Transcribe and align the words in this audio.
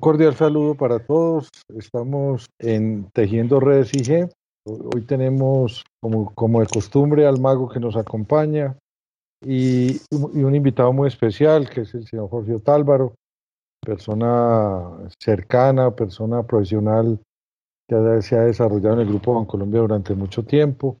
cordial 0.00 0.34
saludo 0.34 0.74
para 0.74 0.98
todos. 0.98 1.50
Estamos 1.76 2.46
en 2.58 3.10
Tejiendo 3.12 3.60
Redes 3.60 3.94
IG. 3.94 4.28
Hoy 4.64 5.02
tenemos, 5.02 5.84
como, 6.02 6.34
como 6.34 6.60
de 6.60 6.66
costumbre, 6.66 7.26
al 7.26 7.40
mago 7.40 7.68
que 7.68 7.80
nos 7.80 7.96
acompaña 7.96 8.76
y, 9.44 10.00
un 10.10 10.54
invitado 10.54 10.92
muy 10.92 11.08
especial, 11.08 11.68
que 11.68 11.82
es 11.82 11.94
el 11.94 12.06
señor 12.06 12.28
Jorge 12.30 12.54
Otálvaro, 12.54 13.14
persona 13.84 15.08
cercana, 15.18 15.94
persona 15.94 16.42
profesional 16.42 17.20
que 17.88 18.22
se 18.22 18.36
ha 18.36 18.42
desarrollado 18.42 18.94
en 18.96 19.00
el 19.00 19.08
Grupo 19.08 19.34
Bancolombia 19.34 19.80
durante 19.80 20.14
mucho 20.14 20.44
tiempo. 20.44 20.98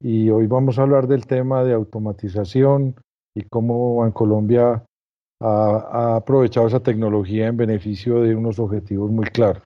Y 0.00 0.30
hoy 0.30 0.46
vamos 0.46 0.78
a 0.78 0.82
hablar 0.82 1.06
del 1.06 1.26
tema 1.26 1.62
de 1.64 1.74
automatización 1.74 2.96
y 3.34 3.42
cómo 3.44 3.96
Bancolombia 3.96 4.84
ha, 5.42 6.16
aprovechado 6.16 6.66
esa 6.66 6.80
tecnología 6.80 7.46
en 7.46 7.56
beneficio 7.56 8.20
de 8.20 8.34
unos 8.34 8.58
objetivos 8.58 9.10
muy 9.10 9.26
claros. 9.26 9.62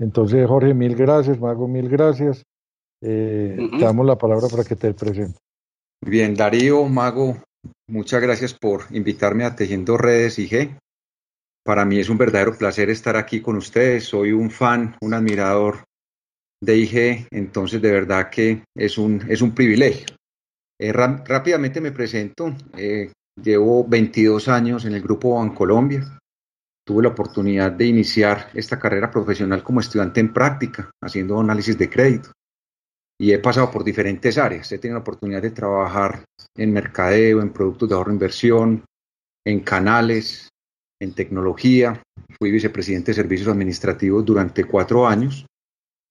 Entonces, 0.00 0.46
Jorge, 0.46 0.74
mil 0.74 0.96
gracias, 0.96 1.38
Mago, 1.38 1.68
mil 1.68 1.88
gracias. 1.88 2.42
Eh, 3.02 3.56
te 3.70 3.84
damos 3.84 4.06
la 4.06 4.16
palabra 4.16 4.48
para 4.48 4.64
que 4.64 4.76
te 4.76 4.92
presente. 4.94 5.38
Bien, 6.04 6.34
Darío, 6.34 6.84
Mago, 6.86 7.36
muchas 7.88 8.20
gracias 8.20 8.54
por 8.54 8.84
invitarme 8.90 9.44
a 9.44 9.54
Tejiendo 9.54 9.96
Redes 9.96 10.38
IG. 10.38 10.76
Para 11.64 11.84
mí 11.84 11.98
es 11.98 12.08
un 12.08 12.18
verdadero 12.18 12.56
placer 12.56 12.88
estar 12.88 13.16
aquí 13.16 13.40
con 13.40 13.56
ustedes. 13.56 14.04
Soy 14.04 14.32
un 14.32 14.50
fan, 14.50 14.96
un 15.02 15.14
admirador 15.14 15.84
de 16.62 16.76
IG, 16.76 17.28
entonces 17.30 17.80
de 17.80 17.90
verdad 17.90 18.30
que 18.30 18.64
es 18.74 18.98
un, 18.98 19.22
es 19.28 19.42
un 19.42 19.54
privilegio. 19.54 20.06
Eh, 20.80 20.92
rápidamente 20.92 21.82
me 21.82 21.92
presento. 21.92 22.54
Eh, 22.76 23.12
Llevo 23.42 23.86
22 23.86 24.48
años 24.48 24.84
en 24.84 24.94
el 24.94 25.02
Grupo 25.02 25.36
Bancolombia. 25.36 26.18
Tuve 26.86 27.02
la 27.04 27.10
oportunidad 27.10 27.72
de 27.72 27.86
iniciar 27.86 28.50
esta 28.54 28.78
carrera 28.78 29.10
profesional 29.10 29.62
como 29.62 29.80
estudiante 29.80 30.20
en 30.20 30.32
práctica, 30.32 30.90
haciendo 31.02 31.40
análisis 31.40 31.78
de 31.78 31.88
crédito. 31.88 32.32
Y 33.18 33.32
he 33.32 33.38
pasado 33.38 33.70
por 33.70 33.84
diferentes 33.84 34.36
áreas. 34.36 34.70
He 34.72 34.78
tenido 34.78 34.98
la 34.98 35.02
oportunidad 35.02 35.40
de 35.40 35.52
trabajar 35.52 36.24
en 36.56 36.72
mercadeo, 36.72 37.40
en 37.40 37.52
productos 37.52 37.88
de 37.88 37.94
ahorro 37.94 38.10
e 38.10 38.14
inversión, 38.14 38.84
en 39.46 39.60
canales, 39.60 40.48
en 41.00 41.14
tecnología. 41.14 42.02
Fui 42.38 42.50
vicepresidente 42.50 43.12
de 43.12 43.16
servicios 43.16 43.48
administrativos 43.48 44.24
durante 44.24 44.64
cuatro 44.64 45.06
años 45.06 45.46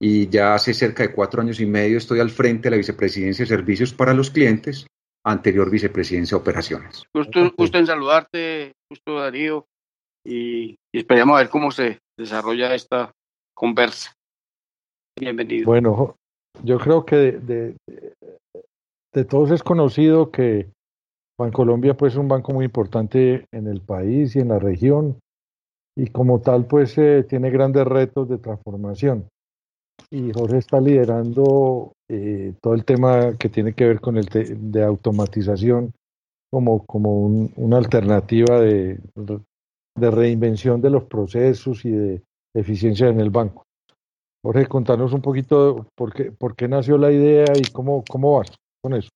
y 0.02 0.30
ya 0.30 0.56
hace 0.56 0.74
cerca 0.74 1.04
de 1.04 1.12
cuatro 1.12 1.42
años 1.42 1.60
y 1.60 1.66
medio 1.66 1.98
estoy 1.98 2.20
al 2.22 2.30
frente 2.30 2.64
de 2.64 2.72
la 2.72 2.78
vicepresidencia 2.78 3.44
de 3.44 3.50
servicios 3.50 3.94
para 3.94 4.14
los 4.14 4.32
clientes 4.32 4.88
anterior 5.26 5.70
vicepresidencia 5.70 6.38
de 6.38 6.42
operaciones. 6.42 7.04
Gusto, 7.14 7.78
en 7.78 7.86
saludarte, 7.86 8.74
gusto 8.90 9.20
Darío, 9.20 9.66
y, 10.26 10.76
esperamos 10.94 11.36
a 11.36 11.40
ver 11.40 11.50
cómo 11.50 11.72
se 11.72 12.00
desarrolla 12.18 12.74
esta 12.74 13.12
conversa. 13.54 14.14
Bienvenido. 15.20 15.66
Bueno, 15.66 16.16
yo 16.64 16.80
creo 16.80 17.06
que 17.06 17.16
de, 17.16 17.76
de, 19.14 19.26
todos 19.26 19.52
es 19.52 19.64
conocido 19.64 20.32
que 20.32 20.70
Bancolombia 21.38 21.96
pues, 21.96 22.14
es 22.14 22.20
un 22.20 22.28
banco 22.28 22.54
muy 22.54 22.66
importante 22.66 23.46
en 23.52 23.68
el 23.68 23.82
país 23.82 24.36
y 24.36 24.40
en 24.40 24.50
la 24.50 24.60
región, 24.60 25.20
y 25.98 26.08
como 26.08 26.42
tal 26.42 26.66
pues 26.66 26.98
eh, 26.98 27.26
tiene 27.28 27.50
grandes 27.50 27.86
retos 27.86 28.30
de 28.30 28.38
transformación 28.38 29.28
y 30.10 30.32
Jorge 30.32 30.58
está 30.58 30.80
liderando 30.80 31.94
eh, 32.10 32.54
todo 32.62 32.74
el 32.74 32.86
tema 32.86 33.38
que 33.38 33.50
tiene 33.50 33.74
que 33.74 33.86
ver 33.86 34.00
con 34.00 34.18
el 34.18 34.26
de 34.26 34.84
automatización 34.84 35.94
como, 36.52 36.86
como 36.86 37.26
una 37.56 37.78
alternativa 37.78 38.60
de, 38.60 39.00
de 39.96 40.12
reinvención 40.12 40.82
de 40.82 40.90
los 40.90 41.04
procesos 41.04 41.86
y 41.86 41.92
de 41.92 42.22
eficiencia 42.54 43.08
en 43.08 43.20
el 43.20 43.30
banco. 43.30 43.64
Jorge, 44.44 44.68
contanos 44.68 45.14
un 45.14 45.22
poquito 45.22 45.88
por 45.96 46.14
qué, 46.14 46.32
por 46.32 46.56
qué 46.56 46.68
nació 46.68 46.98
la 46.98 47.12
idea 47.12 47.46
y 47.56 47.70
cómo, 47.72 48.04
cómo 48.10 48.38
vas 48.38 48.52
con 48.82 48.94
eso. 48.94 49.10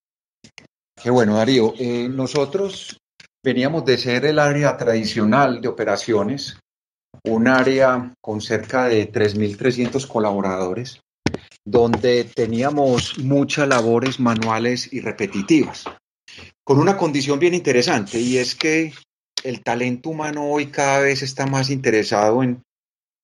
Qué 1.01 1.09
bueno, 1.09 1.35
Darío. 1.35 1.73
Eh, 1.79 2.07
nosotros 2.09 2.97
veníamos 3.43 3.85
de 3.85 3.97
ser 3.97 4.25
el 4.25 4.37
área 4.37 4.77
tradicional 4.77 5.61
de 5.61 5.67
operaciones 5.69 6.59
un 7.25 7.47
área 7.47 8.13
con 8.21 8.41
cerca 8.41 8.85
de 8.85 9.11
3.300 9.11 10.07
colaboradores, 10.07 10.99
donde 11.65 12.25
teníamos 12.25 13.17
muchas 13.19 13.67
labores 13.67 14.19
manuales 14.19 14.91
y 14.91 14.99
repetitivas, 14.99 15.85
con 16.63 16.79
una 16.79 16.97
condición 16.97 17.39
bien 17.39 17.53
interesante, 17.53 18.19
y 18.19 18.37
es 18.37 18.55
que 18.55 18.93
el 19.43 19.61
talento 19.61 20.09
humano 20.09 20.45
hoy 20.49 20.67
cada 20.67 20.99
vez 20.99 21.21
está 21.21 21.45
más 21.45 21.69
interesado 21.69 22.43
en, 22.43 22.61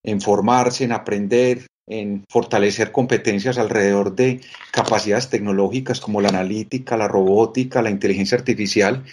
en 0.03 0.21
formarse, 0.21 0.85
en 0.85 0.91
aprender, 0.91 1.65
en 1.87 2.23
fortalecer 2.29 2.91
competencias 2.91 3.57
alrededor 3.57 4.15
de 4.15 4.41
capacidades 4.71 5.29
tecnológicas 5.29 5.99
como 5.99 6.21
la 6.21 6.29
analítica, 6.29 6.97
la 6.97 7.07
robótica, 7.07 7.81
la 7.81 7.89
inteligencia 7.89 8.37
artificial, 8.37 9.03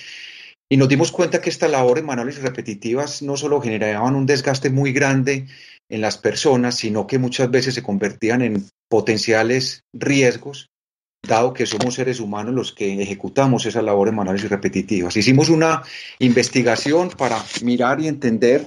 y 0.69 0.77
nos 0.77 0.89
dimos 0.89 1.13
cuenta 1.13 1.41
que 1.41 1.51
estas 1.51 1.71
labores 1.71 2.05
manuales 2.05 2.43
repetitivas 2.43 3.23
no 3.23 3.37
solo 3.37 3.61
generaban 3.61 4.17
un 4.17 4.27
desgaste 4.27 4.71
muy 4.71 4.93
grande 4.93 5.47
en 5.89 6.01
las 6.01 6.19
personas, 6.19 6.75
sino 6.75 7.07
que 7.07 7.19
muchas 7.19 7.51
veces 7.51 7.75
se 7.75 7.83
convertían 7.83 8.43
en 8.43 8.67
potenciales 8.89 9.83
riesgos, 9.93 10.69
dado 11.27 11.53
que 11.53 11.67
somos 11.67 11.95
seres 11.95 12.19
humanos 12.19 12.55
los 12.55 12.73
que 12.73 13.01
ejecutamos 13.01 13.65
esas 13.67 13.85
labores 13.85 14.15
manuales 14.15 14.43
y 14.45 14.49
repetitivas. 14.49 15.17
Hicimos 15.17 15.49
una 15.51 15.83
investigación 16.19 17.11
para 17.11 17.39
mirar 17.63 18.01
y 18.01 18.09
entender 18.09 18.67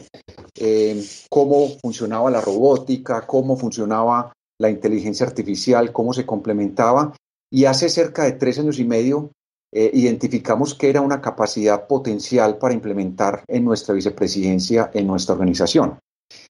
eh, 0.55 1.03
cómo 1.29 1.69
funcionaba 1.81 2.31
la 2.31 2.41
robótica, 2.41 3.25
cómo 3.27 3.57
funcionaba 3.57 4.31
la 4.57 4.69
inteligencia 4.69 5.25
artificial, 5.25 5.91
cómo 5.91 6.13
se 6.13 6.25
complementaba. 6.25 7.13
Y 7.51 7.65
hace 7.65 7.89
cerca 7.89 8.23
de 8.23 8.33
tres 8.33 8.59
años 8.59 8.79
y 8.79 8.85
medio 8.85 9.31
eh, 9.71 9.91
identificamos 9.93 10.73
que 10.73 10.89
era 10.89 11.01
una 11.01 11.21
capacidad 11.21 11.87
potencial 11.87 12.57
para 12.57 12.73
implementar 12.73 13.43
en 13.47 13.65
nuestra 13.65 13.93
vicepresidencia, 13.93 14.89
en 14.93 15.05
nuestra 15.05 15.33
organización. 15.33 15.99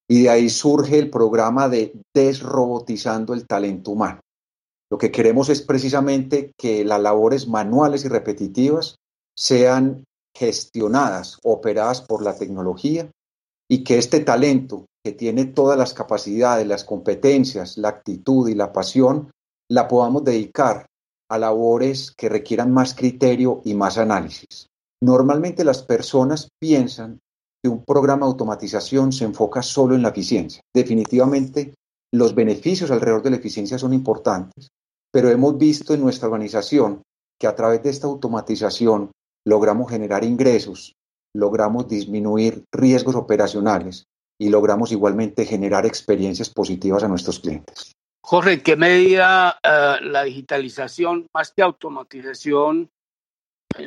Y 0.07 0.23
de 0.23 0.29
ahí 0.29 0.49
surge 0.49 0.97
el 0.97 1.09
programa 1.09 1.69
de 1.69 1.93
desrobotizando 2.15 3.33
el 3.33 3.45
talento 3.45 3.91
humano. 3.91 4.21
Lo 4.91 4.97
que 4.97 5.11
queremos 5.11 5.49
es 5.49 5.61
precisamente 5.61 6.51
que 6.57 6.83
las 6.83 7.01
labores 7.01 7.47
manuales 7.47 8.05
y 8.05 8.07
repetitivas 8.07 8.95
sean 9.37 10.03
gestionadas, 10.35 11.37
operadas 11.43 12.01
por 12.01 12.23
la 12.23 12.35
tecnología 12.35 13.09
y 13.69 13.83
que 13.83 13.97
este 13.97 14.21
talento 14.21 14.85
que 15.03 15.11
tiene 15.11 15.45
todas 15.45 15.77
las 15.77 15.93
capacidades, 15.93 16.65
las 16.67 16.83
competencias, 16.83 17.77
la 17.77 17.89
actitud 17.89 18.49
y 18.49 18.55
la 18.55 18.73
pasión, 18.73 19.31
la 19.69 19.87
podamos 19.87 20.23
dedicar 20.23 20.87
a 21.29 21.37
labores 21.37 22.11
que 22.11 22.29
requieran 22.29 22.71
más 22.71 22.95
criterio 22.95 23.61
y 23.63 23.75
más 23.75 23.97
análisis. 23.97 24.67
Normalmente 25.01 25.63
las 25.63 25.83
personas 25.83 26.49
piensan 26.59 27.19
que 27.63 27.69
un 27.69 27.83
programa 27.83 28.25
de 28.25 28.31
automatización 28.31 29.11
se 29.11 29.25
enfoca 29.25 29.61
solo 29.61 29.95
en 29.95 30.01
la 30.01 30.09
eficiencia. 30.09 30.61
Definitivamente 30.73 31.73
los 32.11 32.33
beneficios 32.33 32.91
alrededor 32.91 33.21
de 33.21 33.29
la 33.31 33.35
eficiencia 33.37 33.77
son 33.77 33.93
importantes, 33.93 34.69
pero 35.11 35.29
hemos 35.29 35.57
visto 35.57 35.93
en 35.93 36.01
nuestra 36.01 36.27
organización 36.27 37.03
que 37.39 37.47
a 37.47 37.55
través 37.55 37.83
de 37.83 37.89
esta 37.89 38.07
automatización 38.07 39.11
logramos 39.45 39.89
generar 39.89 40.23
ingresos, 40.23 40.93
logramos 41.35 41.87
disminuir 41.87 42.63
riesgos 42.73 43.15
operacionales 43.15 44.05
y 44.39 44.49
logramos 44.49 44.91
igualmente 44.91 45.45
generar 45.45 45.85
experiencias 45.85 46.49
positivas 46.49 47.03
a 47.03 47.07
nuestros 47.07 47.39
clientes. 47.39 47.93
Jorge, 48.21 48.53
¿en 48.53 48.61
qué 48.61 48.75
medida 48.75 49.59
eh, 49.63 49.97
la 50.01 50.23
digitalización, 50.23 51.27
más 51.33 51.51
que 51.51 51.61
automatización, 51.61 52.89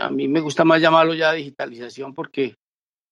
a 0.01 0.11
mí 0.11 0.29
me 0.29 0.41
gusta 0.41 0.65
más 0.65 0.81
llamarlo 0.81 1.15
ya 1.15 1.33
digitalización 1.33 2.15
porque 2.15 2.57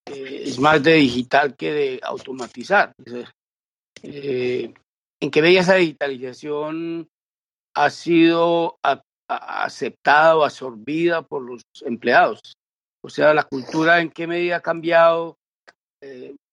eh, 0.07 0.43
es 0.45 0.59
más 0.59 0.83
de 0.83 0.95
digital 0.95 1.57
que 1.57 1.73
de 1.73 2.01
automatizar? 2.03 2.95
Eh, 4.03 4.73
¿En 5.21 5.31
qué 5.31 5.43
medida 5.43 5.61
esa 5.61 5.75
digitalización 5.75 7.09
ha 7.77 7.91
sido 7.91 8.79
aceptada 9.29 10.37
o 10.37 10.45
absorbida 10.45 11.23
por 11.23 11.43
los 11.43 11.63
empleados? 11.83 12.41
O 13.03 13.11
sea, 13.11 13.35
la 13.35 13.45
cultura 13.45 14.01
en 14.01 14.11
qué 14.11 14.27
medida 14.27 14.57
ha 14.57 14.61
cambiado. 14.61 15.37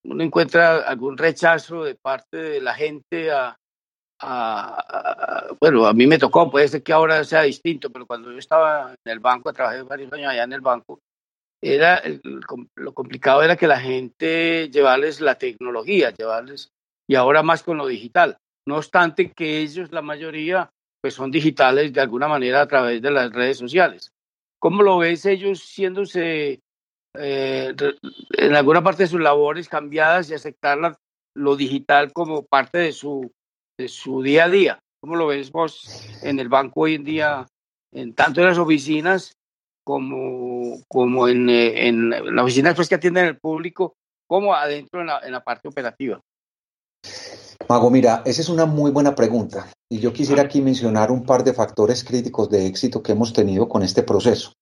uno 0.03 0.23
encuentra 0.23 0.79
algún 0.79 1.17
rechazo 1.17 1.83
de 1.83 1.95
parte 1.95 2.37
de 2.37 2.61
la 2.61 2.73
gente 2.73 3.31
a, 3.31 3.57
bueno, 4.19 5.85
a 5.85 5.93
mí 5.93 6.07
me 6.07 6.17
tocó, 6.17 6.49
puede 6.49 6.67
ser 6.67 6.83
que 6.83 6.93
ahora 6.93 7.23
sea 7.23 7.43
distinto, 7.43 7.89
pero 7.91 8.05
cuando 8.05 8.31
yo 8.31 8.37
estaba 8.37 8.91
en 8.91 9.11
el 9.11 9.19
banco, 9.19 9.53
trabajé 9.53 9.83
varios 9.83 10.11
años 10.13 10.31
allá 10.31 10.43
en 10.43 10.53
el 10.53 10.61
banco, 10.61 10.99
era 11.61 12.01
lo 12.75 12.93
complicado 12.93 13.41
era 13.41 13.55
que 13.55 13.67
la 13.67 13.79
gente 13.79 14.69
llevarles 14.69 15.21
la 15.21 15.35
tecnología, 15.35 16.11
llevarles, 16.11 16.71
y 17.07 17.15
ahora 17.15 17.41
más 17.43 17.63
con 17.63 17.77
lo 17.77 17.87
digital. 17.87 18.37
No 18.65 18.77
obstante 18.77 19.31
que 19.31 19.59
ellos, 19.59 19.91
la 19.91 20.01
mayoría, 20.01 20.69
pues 21.01 21.13
son 21.13 21.31
digitales 21.31 21.93
de 21.93 22.01
alguna 22.01 22.27
manera 22.27 22.61
a 22.61 22.67
través 22.67 23.01
de 23.01 23.11
las 23.11 23.31
redes 23.31 23.57
sociales. 23.57 24.11
¿Cómo 24.59 24.83
lo 24.83 24.97
ves 24.97 25.25
ellos 25.25 25.59
siéndose 25.59 26.61
eh, 27.13 27.75
en 28.37 28.55
alguna 28.55 28.83
parte 28.83 29.03
de 29.03 29.09
sus 29.09 29.21
labores 29.21 29.69
cambiadas 29.69 30.29
y 30.29 30.33
aceptar 30.33 30.77
la, 30.77 30.99
lo 31.33 31.55
digital 31.55 32.11
como 32.11 32.43
parte 32.45 32.79
de 32.79 32.91
su, 32.91 33.31
de 33.77 33.87
su 33.87 34.21
día 34.21 34.45
a 34.45 34.49
día. 34.49 34.79
¿Cómo 34.99 35.15
lo 35.15 35.27
ves 35.27 35.51
vos 35.51 36.05
en 36.23 36.39
el 36.39 36.49
banco 36.49 36.81
hoy 36.81 36.95
en 36.95 37.03
día, 37.03 37.45
en 37.93 38.13
tanto 38.13 38.41
en 38.41 38.47
las 38.47 38.57
oficinas 38.57 39.33
como, 39.83 40.81
como 40.87 41.27
en, 41.27 41.49
eh, 41.49 41.87
en 41.87 42.09
las 42.09 42.43
oficinas 42.43 42.75
pues, 42.75 42.89
que 42.89 42.95
atienden 42.95 43.25
al 43.25 43.37
público, 43.37 43.95
como 44.27 44.53
adentro 44.53 45.01
en 45.01 45.07
la, 45.07 45.19
en 45.19 45.31
la 45.31 45.43
parte 45.43 45.67
operativa? 45.67 46.19
Mago, 47.69 47.89
mira, 47.89 48.23
esa 48.25 48.41
es 48.41 48.49
una 48.49 48.65
muy 48.65 48.91
buena 48.91 49.13
pregunta 49.13 49.71
y 49.89 49.99
yo 49.99 50.13
quisiera 50.13 50.43
aquí 50.43 50.61
mencionar 50.61 51.11
un 51.11 51.25
par 51.25 51.43
de 51.43 51.53
factores 51.53 52.03
críticos 52.03 52.49
de 52.49 52.65
éxito 52.65 53.03
que 53.03 53.11
hemos 53.11 53.33
tenido 53.33 53.69
con 53.69 53.83
este 53.83 54.03
proceso. 54.03 54.53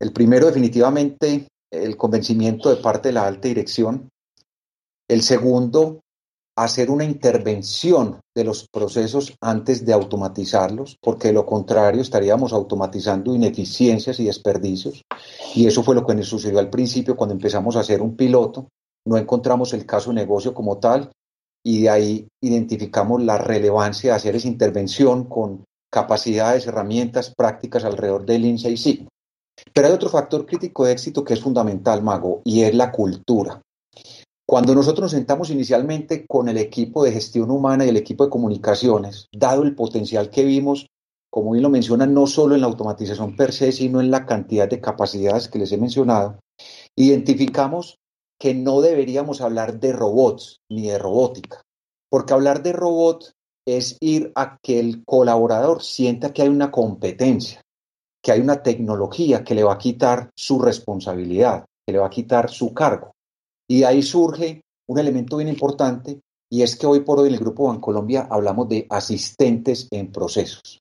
El 0.00 0.12
primero, 0.12 0.46
definitivamente, 0.46 1.48
el 1.70 1.96
convencimiento 1.96 2.74
de 2.74 2.82
parte 2.82 3.08
de 3.08 3.14
la 3.14 3.26
alta 3.26 3.48
dirección. 3.48 4.08
El 5.08 5.22
segundo, 5.22 6.00
hacer 6.56 6.90
una 6.90 7.04
intervención 7.04 8.20
de 8.34 8.44
los 8.44 8.68
procesos 8.68 9.34
antes 9.40 9.84
de 9.86 9.92
automatizarlos, 9.92 10.96
porque 11.00 11.28
de 11.28 11.34
lo 11.34 11.46
contrario 11.46 12.02
estaríamos 12.02 12.52
automatizando 12.52 13.34
ineficiencias 13.34 14.20
y 14.20 14.24
desperdicios. 14.24 15.02
Y 15.54 15.66
eso 15.66 15.82
fue 15.82 15.94
lo 15.94 16.06
que 16.06 16.14
nos 16.14 16.28
sucedió 16.28 16.58
al 16.58 16.70
principio 16.70 17.16
cuando 17.16 17.34
empezamos 17.34 17.76
a 17.76 17.80
hacer 17.80 18.02
un 18.02 18.16
piloto. 18.16 18.68
No 19.06 19.16
encontramos 19.16 19.72
el 19.72 19.86
caso 19.86 20.10
de 20.10 20.16
negocio 20.16 20.52
como 20.52 20.78
tal 20.78 21.10
y 21.64 21.82
de 21.82 21.90
ahí 21.90 22.28
identificamos 22.42 23.22
la 23.22 23.38
relevancia 23.38 24.10
de 24.10 24.16
hacer 24.16 24.36
esa 24.36 24.48
intervención 24.48 25.24
con 25.24 25.64
capacidades, 25.90 26.66
herramientas, 26.66 27.34
prácticas 27.34 27.84
alrededor 27.84 28.24
del 28.24 28.44
INSA 28.44 28.68
y 28.68 28.76
sí. 28.76 29.08
Pero 29.72 29.88
hay 29.88 29.94
otro 29.94 30.08
factor 30.08 30.46
crítico 30.46 30.84
de 30.84 30.92
éxito 30.92 31.24
que 31.24 31.34
es 31.34 31.40
fundamental, 31.40 32.02
Mago, 32.02 32.40
y 32.44 32.62
es 32.62 32.74
la 32.74 32.90
cultura. 32.90 33.60
Cuando 34.50 34.74
nosotros 34.74 35.02
nos 35.02 35.12
sentamos 35.12 35.50
inicialmente 35.50 36.26
con 36.26 36.48
el 36.48 36.58
equipo 36.58 37.04
de 37.04 37.12
gestión 37.12 37.52
humana 37.52 37.86
y 37.86 37.90
el 37.90 37.96
equipo 37.96 38.24
de 38.24 38.30
comunicaciones, 38.30 39.28
dado 39.30 39.62
el 39.62 39.76
potencial 39.76 40.28
que 40.28 40.42
vimos, 40.42 40.88
como 41.30 41.52
bien 41.52 41.62
lo 41.62 41.70
mencionan, 41.70 42.12
no 42.12 42.26
solo 42.26 42.56
en 42.56 42.62
la 42.62 42.66
automatización 42.66 43.36
per 43.36 43.52
se, 43.52 43.70
sino 43.70 44.00
en 44.00 44.10
la 44.10 44.26
cantidad 44.26 44.68
de 44.68 44.80
capacidades 44.80 45.46
que 45.46 45.60
les 45.60 45.70
he 45.70 45.76
mencionado, 45.76 46.40
identificamos 46.96 47.98
que 48.40 48.52
no 48.52 48.80
deberíamos 48.80 49.40
hablar 49.40 49.78
de 49.78 49.92
robots 49.92 50.58
ni 50.68 50.88
de 50.88 50.98
robótica, 50.98 51.62
porque 52.10 52.34
hablar 52.34 52.64
de 52.64 52.72
robot 52.72 53.30
es 53.68 53.98
ir 54.00 54.32
a 54.34 54.58
que 54.60 54.80
el 54.80 55.04
colaborador 55.04 55.80
sienta 55.80 56.32
que 56.32 56.42
hay 56.42 56.48
una 56.48 56.72
competencia, 56.72 57.62
que 58.20 58.32
hay 58.32 58.40
una 58.40 58.64
tecnología 58.64 59.44
que 59.44 59.54
le 59.54 59.62
va 59.62 59.74
a 59.74 59.78
quitar 59.78 60.30
su 60.34 60.58
responsabilidad, 60.60 61.66
que 61.86 61.92
le 61.92 62.00
va 62.00 62.08
a 62.08 62.10
quitar 62.10 62.50
su 62.50 62.74
cargo. 62.74 63.12
Y 63.70 63.84
ahí 63.84 64.02
surge 64.02 64.62
un 64.88 64.98
elemento 64.98 65.36
bien 65.36 65.48
importante 65.48 66.18
y 66.50 66.62
es 66.62 66.74
que 66.74 66.88
hoy 66.88 67.00
por 67.00 67.20
hoy 67.20 67.28
en 67.28 67.34
el 67.34 67.40
Grupo 67.40 67.68
Bancolombia 67.68 68.26
hablamos 68.28 68.68
de 68.68 68.84
asistentes 68.90 69.86
en 69.92 70.10
procesos. 70.10 70.80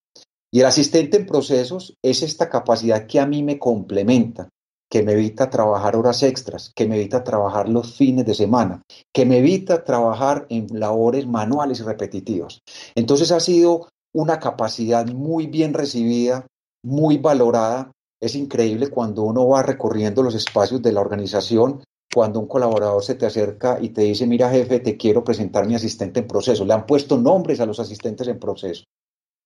Y 0.51 0.61
el 0.61 0.65
asistente 0.65 1.17
en 1.17 1.27
procesos 1.27 1.93
es 2.03 2.23
esta 2.23 2.49
capacidad 2.49 3.05
que 3.05 3.19
a 3.19 3.27
mí 3.27 3.43
me 3.43 3.59
complementa, 3.59 4.49
que 4.89 5.03
me 5.03 5.11
evita 5.11 5.51
trabajar 5.51 5.95
horas 5.95 6.23
extras, 6.23 6.71
que 6.75 6.87
me 6.87 6.95
evita 6.95 7.23
trabajar 7.23 7.69
los 7.69 7.95
fines 7.95 8.25
de 8.25 8.33
semana, 8.33 8.81
que 9.13 9.23
me 9.23 9.37
evita 9.37 9.83
trabajar 9.83 10.47
en 10.49 10.65
labores 10.71 11.27
manuales 11.27 11.81
y 11.81 11.83
repetitivas. 11.83 12.61
Entonces 12.95 13.31
ha 13.31 13.39
sido 13.39 13.89
una 14.15 14.39
capacidad 14.39 15.05
muy 15.05 15.45
bien 15.45 15.75
recibida, 15.75 16.47
muy 16.83 17.19
valorada. 17.19 17.91
Es 18.19 18.33
increíble 18.33 18.87
cuando 18.87 19.21
uno 19.21 19.47
va 19.47 19.61
recorriendo 19.61 20.23
los 20.23 20.33
espacios 20.33 20.81
de 20.81 20.91
la 20.91 21.01
organización, 21.01 21.83
cuando 22.13 22.39
un 22.39 22.47
colaborador 22.47 23.03
se 23.03 23.15
te 23.15 23.25
acerca 23.25 23.77
y 23.79 23.89
te 23.89 24.01
dice, 24.01 24.25
mira 24.25 24.49
jefe, 24.49 24.79
te 24.79 24.97
quiero 24.97 25.23
presentar 25.23 25.67
mi 25.67 25.75
asistente 25.75 26.19
en 26.19 26.27
proceso. 26.27 26.65
Le 26.65 26.73
han 26.73 26.85
puesto 26.85 27.17
nombres 27.17 27.59
a 27.59 27.65
los 27.65 27.79
asistentes 27.79 28.27
en 28.27 28.39
proceso, 28.39 28.83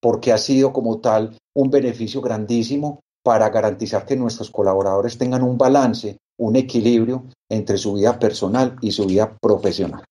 porque 0.01 0.31
ha 0.31 0.37
sido 0.37 0.71
como 0.71 0.99
tal 0.99 1.35
un 1.55 1.69
beneficio 1.69 2.21
grandísimo 2.21 3.01
para 3.23 3.49
garantizar 3.49 4.05
que 4.05 4.15
nuestros 4.15 4.49
colaboradores 4.49 5.17
tengan 5.17 5.43
un 5.43 5.57
balance, 5.57 6.17
un 6.39 6.55
equilibrio 6.55 7.25
entre 7.49 7.77
su 7.77 7.93
vida 7.93 8.17
personal 8.17 8.75
y 8.81 8.91
su 8.91 9.05
vida 9.05 9.37
profesional. 9.41 10.03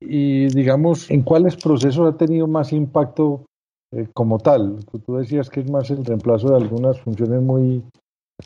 Y 0.00 0.46
digamos, 0.48 1.10
¿en 1.10 1.22
cuáles 1.22 1.56
procesos 1.56 2.12
ha 2.12 2.16
tenido 2.16 2.46
más 2.46 2.72
impacto 2.72 3.46
eh, 3.92 4.08
como 4.12 4.38
tal? 4.38 4.84
Tú 5.06 5.16
decías 5.16 5.48
que 5.48 5.60
es 5.60 5.70
más 5.70 5.90
el 5.90 6.04
reemplazo 6.04 6.50
de 6.50 6.56
algunas 6.56 7.00
funciones 7.00 7.40
muy, 7.40 7.82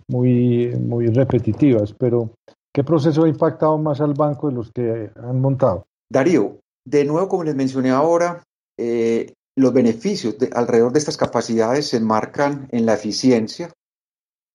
muy, 0.09 0.69
muy 0.77 1.07
repetitivas, 1.09 1.93
pero 1.93 2.31
¿qué 2.79 2.85
proceso 2.85 3.25
ha 3.25 3.29
impactado 3.29 3.77
más 3.77 4.01
al 4.01 4.15
banco 4.15 4.47
de 4.47 4.55
los 4.55 4.71
que 4.71 5.11
han 5.17 5.41
montado? 5.41 5.89
Darío, 6.09 6.61
de 6.87 7.05
nuevo, 7.05 7.27
como 7.27 7.43
les 7.43 7.57
mencioné 7.57 7.91
ahora, 7.91 8.45
eh, 8.79 9.35
los 9.57 9.73
beneficios 9.73 10.37
alrededor 10.55 10.93
de 10.93 11.01
estas 11.01 11.17
capacidades 11.17 11.89
se 11.89 11.97
enmarcan 11.97 12.69
en 12.71 12.87
la 12.87 12.95
eficiencia, 12.95 13.73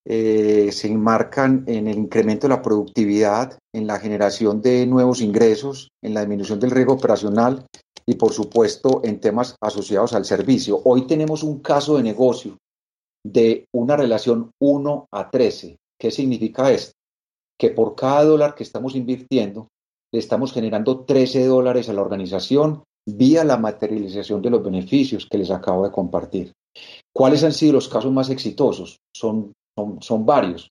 eh, 0.07 0.69
se 0.71 0.87
enmarcan 0.87 1.65
en 1.67 1.89
el 1.89 1.97
incremento 1.97 2.47
de 2.47 2.53
la 2.53 2.61
productividad, 2.61 3.57
en 3.73 3.87
la 3.87 3.99
generación 3.99 4.61
de 4.61 4.87
nuevos 4.87 5.19
ingresos, 5.19 5.89
en 6.01 6.13
la 6.13 6.21
disminución 6.21 6.61
del 6.61 6.71
riesgo 6.71 6.93
operacional 6.93 7.65
y 8.05 8.15
por 8.15 8.31
supuesto 8.31 9.01
en 9.03 9.19
temas 9.19 9.57
asociados 9.59 10.13
al 10.13 10.23
servicio. 10.23 10.79
Hoy 10.85 11.07
tenemos 11.07 11.43
un 11.43 11.59
caso 11.59 11.97
de 11.97 12.03
negocio 12.03 12.57
de 13.21 13.65
una 13.73 13.97
relación 13.97 14.51
1 14.61 15.07
a 15.11 15.29
13. 15.29 15.75
¿Qué 15.99 16.09
significa 16.09 16.71
esto? 16.71 16.93
Que 17.59 17.69
por 17.69 17.95
cada 17.95 18.23
dólar 18.23 18.55
que 18.55 18.63
estamos 18.63 18.95
invirtiendo, 18.95 19.67
le 20.11 20.19
estamos 20.19 20.53
generando 20.53 21.05
13 21.05 21.45
dólares 21.45 21.89
a 21.89 21.93
la 21.93 22.01
organización 22.01 22.83
vía 23.05 23.43
la 23.43 23.57
materialización 23.57 24.41
de 24.41 24.49
los 24.49 24.63
beneficios 24.63 25.27
que 25.29 25.37
les 25.37 25.51
acabo 25.51 25.83
de 25.83 25.91
compartir. 25.91 26.53
¿Cuáles 27.13 27.43
han 27.43 27.51
sido 27.51 27.73
los 27.73 27.89
casos 27.89 28.11
más 28.11 28.29
exitosos? 28.29 28.97
Son 29.15 29.51
son, 30.01 30.25
varios. 30.25 30.69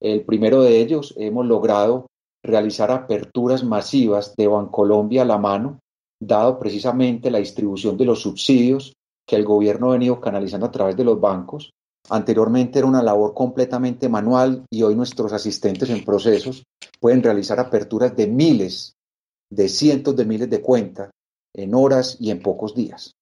El 0.00 0.24
primero 0.24 0.62
de 0.62 0.80
ellos, 0.80 1.14
hemos 1.16 1.46
logrado 1.46 2.06
realizar 2.44 2.90
aperturas 2.90 3.64
masivas 3.64 4.34
de 4.36 4.46
Bancolombia 4.46 5.22
a 5.22 5.26
la 5.26 5.38
mano, 5.38 5.80
dado 6.20 6.58
precisamente 6.58 7.30
la 7.30 7.38
distribución 7.38 7.96
de 7.96 8.04
los 8.04 8.20
subsidios 8.20 8.92
que 9.26 9.36
el 9.36 9.44
gobierno 9.44 9.88
ha 9.88 9.94
venido 9.94 10.20
canalizando 10.20 10.66
a 10.66 10.70
través 10.70 10.96
de 10.96 11.04
los 11.04 11.20
bancos. 11.20 11.70
Anteriormente 12.10 12.78
era 12.78 12.88
una 12.88 13.02
labor 13.02 13.34
completamente 13.34 14.08
manual 14.08 14.64
y 14.70 14.82
hoy 14.82 14.94
nuestros 14.94 15.32
asistentes 15.32 15.88
en 15.90 16.04
procesos 16.04 16.64
pueden 17.00 17.22
realizar 17.22 17.58
aperturas 17.58 18.14
de 18.16 18.26
miles, 18.26 18.94
de 19.50 19.68
cientos 19.68 20.14
de 20.16 20.24
miles 20.24 20.50
de 20.50 20.60
cuentas 20.60 21.10
en 21.54 21.74
horas 21.74 22.16
y 22.20 22.30
en 22.30 22.42
pocos 22.42 22.74
días. 22.74 23.12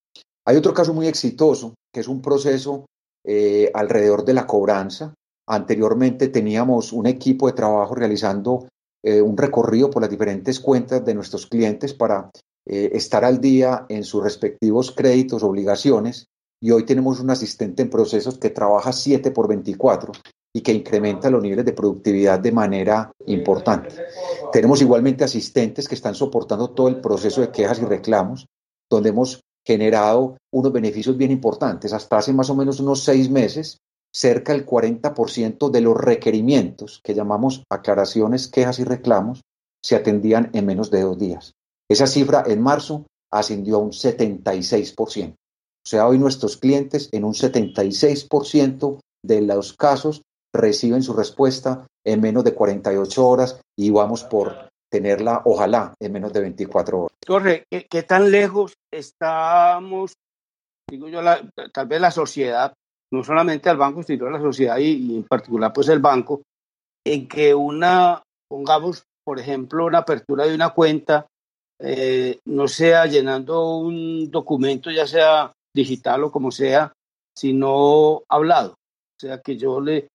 Hay 0.47 0.57
otro 0.57 0.75
caso 0.75 0.93
muy 0.93 1.07
exitoso, 1.07 1.75
que 1.93 2.01
es 2.01 2.09
un 2.09 2.21
proceso 2.21 2.87
eh, 3.25 3.71
alrededor 3.75 4.25
de 4.25 4.35
la 4.35 4.47
cobranza, 4.47 5.15
Anteriormente 5.49 6.29
teníamos 6.29 6.93
un 6.93 7.07
equipo 7.07 7.47
de 7.47 7.55
trabajo 7.55 7.95
realizando 7.95 8.69
eh, 9.05 9.21
un 9.21 9.37
recorrido 9.37 9.91
por 9.91 10.03
las 10.03 10.11
diferentes 10.11 10.61
cuentas 10.61 11.05
de 11.05 11.15
nuestros 11.15 11.47
clientes 11.47 11.95
para 11.95 12.31
eh, 12.67 12.91
estar 12.93 13.25
al 13.25 13.41
día 13.41 13.87
en 13.89 14.05
sus 14.05 14.23
respectivos 14.23 14.93
créditos, 14.93 15.43
obligaciones, 15.43 16.27
y 16.63 16.71
hoy 16.71 16.85
tenemos 16.85 17.19
un 17.19 17.29
asistente 17.29 17.83
en 17.83 17.91
procesos 17.91 18.39
que 18.39 18.51
trabaja 18.51 18.93
7 18.93 19.33
por 19.33 19.49
24 19.49 20.13
y 20.55 20.61
que 20.61 20.73
incrementa 20.73 21.29
los 21.29 21.43
niveles 21.43 21.65
de 21.65 21.73
productividad 21.73 22.39
de 22.39 22.53
manera 22.53 23.11
importante. 23.27 23.89
Tenemos 24.53 24.81
igualmente 24.81 25.25
asistentes 25.25 25.89
que 25.89 25.97
están 25.97 26.15
soportando 26.15 26.71
todo 26.71 26.87
el 26.87 27.01
proceso 27.01 27.41
de 27.41 27.51
quejas 27.51 27.81
y 27.81 27.85
reclamos, 27.85 28.47
donde 28.89 29.09
hemos 29.09 29.41
generado 29.67 30.37
unos 30.53 30.73
beneficios 30.73 31.17
bien 31.17 31.33
importantes. 31.33 31.93
Hasta 31.93 32.19
hace 32.19 32.33
más 32.33 32.49
o 32.49 32.55
menos 32.55 32.79
unos 32.79 33.03
seis 33.03 33.29
meses 33.29 33.79
cerca 34.15 34.53
del 34.53 34.65
40% 34.65 35.69
de 35.69 35.81
los 35.81 35.97
requerimientos 35.97 37.01
que 37.03 37.15
llamamos 37.15 37.65
aclaraciones, 37.71 38.47
quejas 38.47 38.79
y 38.79 38.85
reclamos 38.85 39.41
se 39.83 39.97
atendían 39.97 40.51
en 40.53 40.67
menos 40.67 40.93
de 40.93 41.01
dos 41.01 41.19
días. 41.19 41.55
Esa 41.91 42.07
cifra 42.07 42.45
en 42.47 42.63
marzo 42.63 43.07
ascendió 43.33 43.77
a 43.77 43.79
un 43.79 43.91
76%. 43.91 45.35
O 45.85 45.89
sea, 45.89 46.07
hoy 46.07 46.19
nuestros 46.19 46.57
clientes 46.57 47.09
en 47.13 47.25
un 47.25 47.35
76% 47.35 49.01
de 49.25 49.43
los 49.43 49.73
casos 49.73 50.23
reciben 50.55 51.03
su 51.03 51.13
respuesta 51.13 51.87
en 52.05 52.21
menos 52.21 52.45
de 52.45 52.55
48 52.55 53.27
horas 53.27 53.61
y 53.77 53.91
vamos 53.91 54.25
por 54.25 54.71
tenerla, 54.91 55.43
ojalá, 55.45 55.95
en 56.01 56.13
menos 56.13 56.33
de 56.33 56.41
24 56.41 56.99
horas. 57.01 57.17
Jorge, 57.27 57.65
¿qué, 57.69 58.03
tan 58.03 58.31
lejos 58.31 58.75
estamos, 58.93 60.13
digo 60.89 61.09
yo, 61.09 61.21
tal 61.73 61.87
vez 61.87 62.01
la 62.01 62.11
sociedad 62.11 62.75
no 63.13 63.25
solamente 63.25 63.69
al 63.69 63.77
banco, 63.77 64.03
sino 64.03 64.27
a 64.27 64.31
la 64.31 64.41
sociedad 64.41 64.79
y, 64.79 65.17
en 65.17 65.25
particular 65.25 65.73
pues 65.73 65.89
el 65.89 65.99
banco, 65.99 66.43
en 67.05 67.29
que 67.29 67.55
una, 67.55 68.23
pongamos 68.49 69.05
por 69.25 69.39
ejemplo, 69.39 69.87
una 69.87 69.99
apertura 69.99 70.47
de 70.47 70.55
una 70.55 70.71
cuenta, 70.71 71.27
eh, 71.79 72.39
no 72.47 72.69
sea 72.69 73.07
llenando 73.07 73.77
un 73.77 74.31
documento, 74.31 74.91
ya 74.91 75.07
sea 75.07 75.53
digital 75.75 76.25
o 76.25 76.33
como 76.33 76.51
sea, 76.51 76.93
sino 77.35 78.23
hablado. 78.29 78.73
O 78.73 79.21
sea, 79.21 79.41
que 79.41 79.57
yo 79.57 79.81
le 79.81 80.09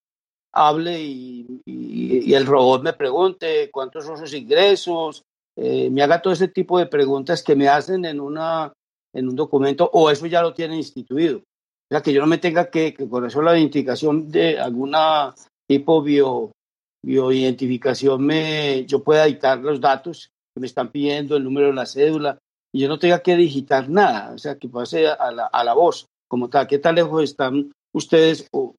hable 0.52 1.00
y, 1.00 1.60
y, 1.66 2.34
el 2.34 2.46
robot 2.46 2.82
me 2.82 2.92
pregunte 2.92 3.70
cuántos 3.70 4.04
son 4.04 4.18
sus 4.18 4.34
ingresos, 4.34 5.22
eh, 5.56 5.90
me 5.90 6.02
haga 6.02 6.22
todo 6.22 6.32
ese 6.32 6.48
tipo 6.48 6.78
de 6.78 6.86
preguntas 6.86 7.42
que 7.42 7.56
me 7.56 7.68
hacen 7.68 8.04
en, 8.04 8.20
una, 8.20 8.72
en 9.12 9.28
un 9.28 9.36
documento 9.36 9.88
o 9.92 10.10
eso 10.10 10.26
ya 10.26 10.42
lo 10.42 10.54
tiene 10.54 10.76
instituido. 10.76 11.38
O 11.38 11.94
sea, 11.94 12.02
que 12.02 12.12
yo 12.12 12.20
no 12.20 12.26
me 12.26 12.38
tenga 12.38 12.70
que, 12.70 12.92
que 12.94 13.08
con 13.08 13.24
eso 13.26 13.40
la 13.42 13.56
identificación 13.56 14.30
de 14.30 14.58
alguna 14.58 15.34
tipo 15.66 16.02
bio, 16.02 16.52
bioidentificación, 17.04 18.24
me, 18.24 18.84
yo 18.86 19.02
pueda 19.02 19.24
dictar 19.24 19.58
los 19.58 19.80
datos 19.80 20.30
que 20.54 20.60
me 20.60 20.66
están 20.66 20.90
pidiendo, 20.90 21.36
el 21.36 21.44
número 21.44 21.68
de 21.68 21.74
la 21.74 21.86
cédula, 21.86 22.38
yo 22.78 22.88
no 22.88 22.98
tenga 22.98 23.22
que 23.22 23.36
digitar 23.36 23.88
nada, 23.88 24.32
o 24.34 24.38
sea, 24.38 24.58
que 24.58 24.68
pase 24.68 25.08
a 25.08 25.30
la, 25.30 25.46
a 25.46 25.64
la 25.64 25.74
voz 25.74 26.06
como 26.28 26.48
tal. 26.48 26.66
¿Qué 26.66 26.78
tan 26.78 26.94
lejos 26.94 27.22
están 27.24 27.72
ustedes 27.92 28.46
o, 28.52 28.74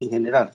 en 0.00 0.10
general? 0.10 0.52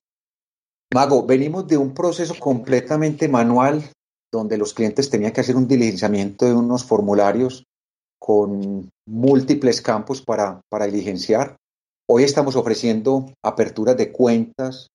Mago, 0.94 1.26
venimos 1.26 1.68
de 1.68 1.78
un 1.78 1.94
proceso 1.94 2.36
completamente 2.38 3.28
manual 3.28 3.84
donde 4.32 4.58
los 4.58 4.74
clientes 4.74 5.10
tenían 5.10 5.34
que 5.34 5.42
hacer 5.42 5.56
un 5.56 5.68
diligenciamiento 5.68 6.46
de 6.46 6.54
unos 6.54 6.84
formularios 6.84 7.64
con 8.20 8.90
múltiples 9.08 9.82
campos 9.82 10.22
para, 10.22 10.62
para 10.70 10.86
diligenciar. 10.86 11.58
Hoy 12.08 12.24
estamos 12.24 12.56
ofreciendo 12.56 13.34
aperturas 13.44 13.98
de 13.98 14.12
cuentas, 14.12 14.88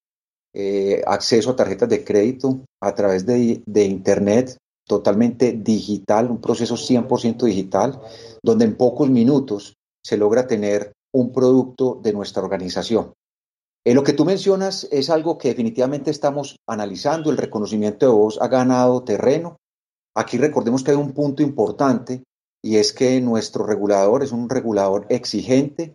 eh, 0.54 1.02
acceso 1.06 1.50
a 1.50 1.56
tarjetas 1.56 1.88
de 1.88 2.04
crédito 2.04 2.60
a 2.82 2.94
través 2.94 3.26
de, 3.26 3.62
de, 3.66 3.84
Internet, 3.84 4.56
totalmente 4.86 5.52
digital, 5.52 6.30
un 6.30 6.40
proceso 6.40 6.76
100% 6.76 7.44
digital, 7.44 8.00
donde 8.42 8.64
en 8.64 8.76
pocos 8.76 9.10
minutos 9.10 9.74
se 10.02 10.16
logra 10.16 10.46
tener 10.46 10.92
un 11.12 11.32
producto 11.32 11.98
de 12.02 12.12
nuestra 12.12 12.42
organización. 12.42 13.12
Eh, 13.84 13.94
lo 13.94 14.02
que 14.02 14.12
tú 14.12 14.24
mencionas 14.24 14.88
es 14.90 15.10
algo 15.10 15.38
que 15.38 15.48
definitivamente 15.48 16.10
estamos 16.10 16.56
analizando, 16.68 17.30
el 17.30 17.36
reconocimiento 17.36 18.06
de 18.06 18.12
voz 18.12 18.38
ha 18.40 18.48
ganado 18.48 19.04
terreno. 19.04 19.56
Aquí 20.14 20.38
recordemos 20.38 20.82
que 20.82 20.92
hay 20.92 20.96
un 20.96 21.12
punto 21.12 21.42
importante 21.42 22.24
y 22.62 22.76
es 22.76 22.92
que 22.92 23.20
nuestro 23.20 23.64
regulador 23.64 24.22
es 24.22 24.32
un 24.32 24.48
regulador 24.48 25.06
exigente, 25.08 25.94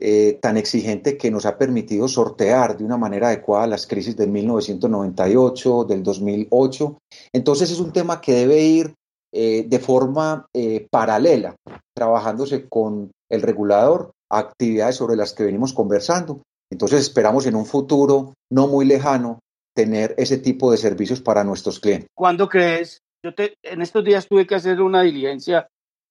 eh, 0.00 0.38
tan 0.40 0.56
exigente 0.56 1.18
que 1.18 1.30
nos 1.30 1.44
ha 1.46 1.58
permitido 1.58 2.08
sortear 2.08 2.76
de 2.76 2.84
una 2.84 2.96
manera 2.96 3.28
adecuada 3.28 3.66
las 3.66 3.86
crisis 3.86 4.16
del 4.16 4.30
1998, 4.30 5.84
del 5.84 6.02
2008. 6.02 6.98
Entonces 7.32 7.70
es 7.70 7.80
un 7.80 7.92
tema 7.92 8.20
que 8.20 8.32
debe 8.32 8.62
ir 8.62 8.94
eh, 9.32 9.64
de 9.66 9.78
forma 9.78 10.46
eh, 10.54 10.86
paralela, 10.90 11.54
trabajándose 11.94 12.68
con 12.68 13.10
el 13.28 13.42
regulador, 13.42 14.12
actividades 14.30 14.96
sobre 14.96 15.16
las 15.16 15.34
que 15.34 15.44
venimos 15.44 15.72
conversando. 15.72 16.42
Entonces 16.72 17.00
esperamos 17.02 17.46
en 17.46 17.54
un 17.54 17.66
futuro 17.66 18.34
no 18.50 18.68
muy 18.68 18.86
lejano 18.86 19.40
tener 19.76 20.14
ese 20.18 20.38
tipo 20.38 20.70
de 20.70 20.78
servicios 20.78 21.20
para 21.20 21.44
nuestros 21.44 21.78
clientes. 21.78 22.08
¿Cuándo 22.16 22.48
crees? 22.48 23.02
Yo 23.24 23.34
te, 23.34 23.54
en 23.62 23.82
estos 23.82 24.04
días 24.04 24.26
tuve 24.26 24.46
que 24.46 24.54
hacer 24.54 24.80
una 24.80 25.02
diligencia 25.02 25.68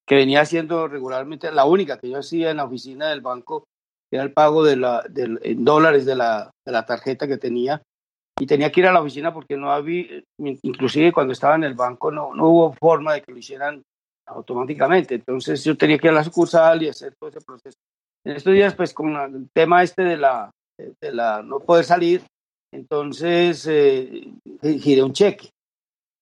que 0.08 0.15
venía 0.15 0.41
haciendo 0.41 0.88
regularmente, 0.88 1.51
la 1.51 1.65
única 1.65 2.00
que 2.00 2.10
yo 2.10 2.17
hacía 2.17 2.51
en 2.51 2.58
la 2.58 2.65
oficina 2.65 3.10
del 3.10 3.22
banco, 3.22 3.65
era 4.11 4.23
el 4.23 4.33
pago 4.33 4.63
de 4.63 4.75
la, 4.75 5.03
de, 5.09 5.37
en 5.41 5.65
dólares 5.65 6.05
de 6.05 6.15
la, 6.15 6.51
de 6.65 6.71
la 6.71 6.85
tarjeta 6.85 7.27
que 7.27 7.37
tenía 7.37 7.81
y 8.39 8.45
tenía 8.45 8.71
que 8.71 8.79
ir 8.79 8.87
a 8.87 8.93
la 8.93 9.01
oficina 9.01 9.33
porque 9.33 9.57
no 9.57 9.71
había, 9.71 10.21
inclusive 10.37 11.11
cuando 11.11 11.33
estaba 11.33 11.55
en 11.55 11.65
el 11.65 11.73
banco 11.73 12.11
no, 12.11 12.33
no 12.33 12.47
hubo 12.47 12.73
forma 12.73 13.13
de 13.13 13.21
que 13.21 13.31
lo 13.31 13.37
hicieran 13.37 13.83
automáticamente. 14.25 15.15
Entonces 15.15 15.63
yo 15.63 15.75
tenía 15.75 15.97
que 15.97 16.07
ir 16.07 16.11
a 16.11 16.15
la 16.15 16.23
sucursal 16.23 16.81
y 16.83 16.89
hacer 16.89 17.15
todo 17.19 17.29
ese 17.29 17.41
proceso. 17.41 17.77
En 18.25 18.35
estos 18.35 18.53
días, 18.53 18.75
pues 18.75 18.93
con 18.93 19.15
el 19.15 19.49
tema 19.53 19.83
este 19.83 20.03
de 20.03 20.17
la, 20.17 20.51
de 20.77 21.11
la 21.11 21.41
no 21.41 21.59
poder 21.59 21.85
salir, 21.85 22.21
entonces 22.71 23.65
eh, 23.67 24.31
giré 24.61 25.03
un 25.03 25.13
cheque 25.13 25.49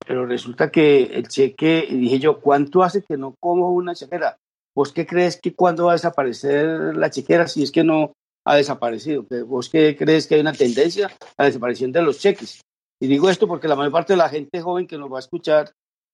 pero 0.08 0.26
resulta 0.26 0.72
que 0.72 1.04
el 1.04 1.28
cheque, 1.28 1.86
dije 1.92 2.18
yo, 2.18 2.40
¿cuánto 2.40 2.82
hace 2.82 3.04
que 3.04 3.18
no 3.18 3.36
como 3.42 3.74
una 3.74 3.94
chequera? 3.94 4.38
¿Vos 4.78 4.94
qué 4.94 5.08
crees 5.08 5.42
que 5.42 5.56
cuándo 5.56 5.86
va 5.86 5.94
a 5.94 5.96
desaparecer 5.96 6.96
la 6.96 7.10
chequera 7.10 7.48
si 7.48 7.64
es 7.64 7.72
que 7.72 7.84
no 7.84 8.14
ha 8.46 8.56
desaparecido? 8.58 9.26
¿Vos 9.48 9.70
qué 9.70 9.98
crees 9.98 10.28
que 10.28 10.36
hay 10.36 10.42
una 10.42 10.54
tendencia 10.54 11.08
a 11.08 11.42
la 11.42 11.46
desaparición 11.46 11.92
de 11.92 12.04
los 12.04 12.20
cheques? 12.20 12.62
Y 13.02 13.08
digo 13.08 13.28
esto 13.28 13.48
porque 13.48 13.68
la 13.68 13.76
mayor 13.76 13.92
parte 13.92 14.14
de 14.14 14.18
la 14.18 14.30
gente 14.30 14.62
joven 14.62 14.86
que 14.86 15.00
nos 15.00 15.12
va 15.12 15.18
a 15.18 15.22
escuchar 15.22 15.72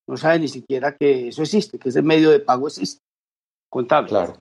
no 0.08 0.16
sabe 0.16 0.40
ni 0.40 0.48
siquiera 0.48 0.96
que 0.96 1.28
eso 1.28 1.42
existe, 1.42 1.78
que 1.78 1.90
ese 1.90 2.02
medio 2.02 2.32
de 2.32 2.40
pago 2.40 2.70
existe. 2.70 3.02
Contable. 3.70 4.08
Claro. 4.08 4.38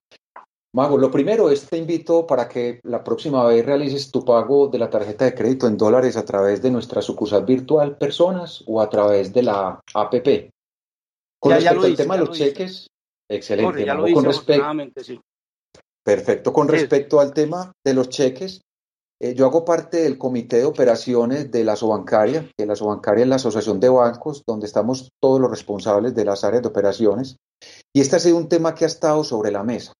Mago, 0.73 0.99
lo 0.99 1.11
primero 1.11 1.51
es 1.51 1.67
te 1.67 1.79
invito 1.79 2.25
para 2.25 2.49
que 2.49 2.79
la 2.85 3.03
próxima 3.03 3.45
vez 3.47 3.67
realices 3.67 4.13
tu 4.13 4.25
pago 4.25 4.69
de 4.69 4.79
la 4.79 4.89
tarjeta 4.89 5.25
de 5.25 5.35
crédito 5.35 5.67
en 5.67 5.77
dólares 5.77 6.17
a 6.17 6.25
través 6.25 6.63
de 6.63 6.71
nuestra 6.71 7.03
sucursal 7.03 7.45
virtual 7.45 7.99
Personas 7.99 8.63
o 8.69 8.81
a 8.81 8.89
través 8.89 9.33
de 9.33 9.43
la 9.43 9.81
APP. 9.93 10.53
Con 11.41 11.51
ya, 11.51 11.57
respecto 11.57 11.83
ya 11.83 11.89
al 11.89 11.97
tema 11.97 12.15
de 12.15 12.25
los 12.25 12.39
cheques, 12.39 12.87
excelente. 13.37 13.85
Ya 13.85 13.95
lo 13.95 14.13
con 14.13 14.25
respecto, 14.25 15.03
sí. 15.03 15.21
perfecto. 16.05 16.53
Con 16.53 16.67
Sí. 16.69 16.73
respecto 16.73 17.21
al 17.21 17.33
tema 17.33 17.73
de 17.85 17.95
los 17.95 18.09
cheques, 18.09 18.61
eh, 19.21 19.35
yo 19.35 19.47
hago 19.47 19.65
parte 19.65 20.03
del 20.03 20.19
comité 20.19 20.59
de 20.59 20.65
operaciones 20.65 21.51
de 21.51 21.65
la 21.65 21.77
Sobancaria, 21.77 22.49
que 22.57 22.67
la 22.67 22.75
Sobancaria 22.75 23.23
es 23.23 23.29
la 23.29 23.37
asociación 23.37 23.79
de 23.79 23.89
bancos 23.89 24.43
donde 24.47 24.67
estamos 24.67 25.11
todos 25.21 25.41
los 25.41 25.51
responsables 25.51 26.15
de 26.15 26.25
las 26.25 26.43
áreas 26.45 26.63
de 26.63 26.69
operaciones. 26.69 27.37
Y 27.95 28.01
este 28.01 28.17
ha 28.17 28.19
sido 28.19 28.37
un 28.37 28.49
tema 28.49 28.75
que 28.75 28.85
ha 28.85 28.89
estado 28.89 29.23
sobre 29.23 29.53
la 29.53 29.63
mesa. 29.63 29.93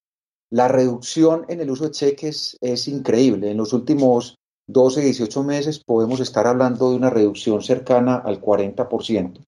La 0.51 0.69
reducción 0.69 1.45
en 1.49 1.61
el 1.61 1.71
uso 1.71 1.85
de 1.85 1.93
cheques 1.93 2.57
es 2.61 2.89
increíble. 2.89 3.51
En 3.51 3.57
los 3.57 3.73
últimos 3.73 4.35
12, 4.69 5.01
18 5.01 5.43
meses 5.45 5.83
podemos 5.85 6.21
estar 6.21 6.47
hablando 6.47 6.91
de 6.91 6.97
una 6.97 7.11
reducción 7.11 7.63
cercana 7.63 8.17
al 8.17 8.41
40%. 8.41 9.41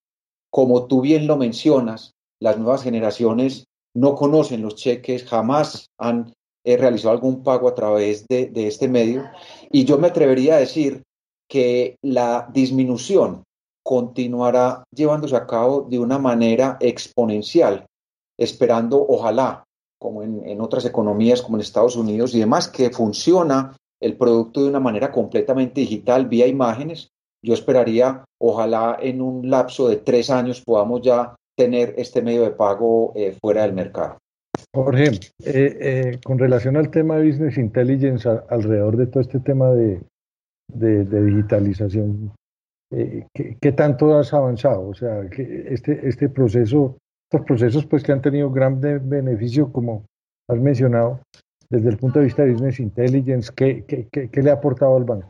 Como 0.50 0.86
tú 0.86 1.00
bien 1.00 1.26
lo 1.26 1.36
mencionas, 1.36 2.12
las 2.40 2.58
nuevas 2.58 2.82
generaciones 2.84 3.64
no 3.94 4.14
conocen 4.14 4.62
los 4.62 4.74
cheques, 4.74 5.24
jamás 5.24 5.90
han 5.98 6.32
eh, 6.64 6.76
realizado 6.76 7.12
algún 7.12 7.42
pago 7.42 7.68
a 7.68 7.74
través 7.74 8.26
de, 8.28 8.46
de 8.46 8.66
este 8.66 8.88
medio. 8.88 9.24
Y 9.70 9.84
yo 9.84 9.98
me 9.98 10.08
atrevería 10.08 10.56
a 10.56 10.60
decir 10.60 11.02
que 11.48 11.96
la 12.02 12.48
disminución 12.52 13.44
continuará 13.84 14.84
llevándose 14.90 15.36
a 15.36 15.46
cabo 15.46 15.82
de 15.82 15.98
una 15.98 16.18
manera 16.18 16.78
exponencial, 16.80 17.86
esperando, 18.38 19.04
ojalá, 19.06 19.64
como 20.00 20.22
en, 20.22 20.46
en, 20.48 20.60
otras 20.60 20.84
economías 20.86 21.42
como 21.42 21.56
en 21.56 21.62
Estados 21.62 21.96
Unidos 21.96 22.34
y 22.34 22.40
demás, 22.40 22.68
que 22.68 22.90
funciona 22.90 23.76
el 24.00 24.16
producto 24.16 24.62
de 24.62 24.70
una 24.70 24.80
manera 24.80 25.12
completamente 25.12 25.82
digital 25.82 26.26
vía 26.26 26.46
imágenes. 26.46 27.10
Yo 27.42 27.52
esperaría, 27.52 28.24
ojalá 28.40 28.96
en 29.00 29.20
un 29.20 29.50
lapso 29.50 29.88
de 29.88 29.96
tres 29.96 30.30
años 30.30 30.62
podamos 30.62 31.02
ya 31.02 31.36
tener 31.56 31.94
este 31.96 32.22
medio 32.22 32.42
de 32.42 32.50
pago 32.50 33.12
eh, 33.14 33.36
fuera 33.40 33.62
del 33.62 33.72
mercado. 33.72 34.18
Jorge, 34.74 35.10
eh, 35.44 35.78
eh, 35.80 36.20
con 36.24 36.38
relación 36.38 36.76
al 36.76 36.90
tema 36.90 37.16
de 37.16 37.28
Business 37.28 37.58
Intelligence, 37.58 38.28
a, 38.28 38.44
alrededor 38.50 38.96
de 38.96 39.06
todo 39.06 39.20
este 39.20 39.40
tema 39.40 39.70
de, 39.70 40.00
de, 40.72 41.04
de 41.04 41.24
digitalización, 41.24 42.32
¿qué, 42.90 43.56
¿qué, 43.60 43.72
tanto 43.72 44.16
has 44.16 44.32
avanzado? 44.32 44.88
O 44.88 44.94
sea, 44.94 45.28
que 45.30 45.66
este, 45.70 46.08
este 46.08 46.28
proceso, 46.28 46.96
estos 47.30 47.46
procesos 47.46 47.86
pues 47.86 48.02
que 48.02 48.12
han 48.12 48.22
tenido 48.22 48.50
gran 48.50 48.80
beneficio, 48.80 49.72
como 49.72 50.04
has 50.48 50.58
mencionado, 50.58 51.20
desde 51.70 51.88
el 51.88 51.96
punto 51.96 52.18
de 52.18 52.26
vista 52.26 52.44
de 52.44 52.52
Business 52.52 52.80
Intelligence, 52.80 53.52
¿qué, 53.54 53.84
qué, 53.86 54.08
qué 54.30 54.42
le 54.42 54.50
ha 54.50 54.54
aportado 54.54 54.96
al 54.96 55.04
banco? 55.04 55.28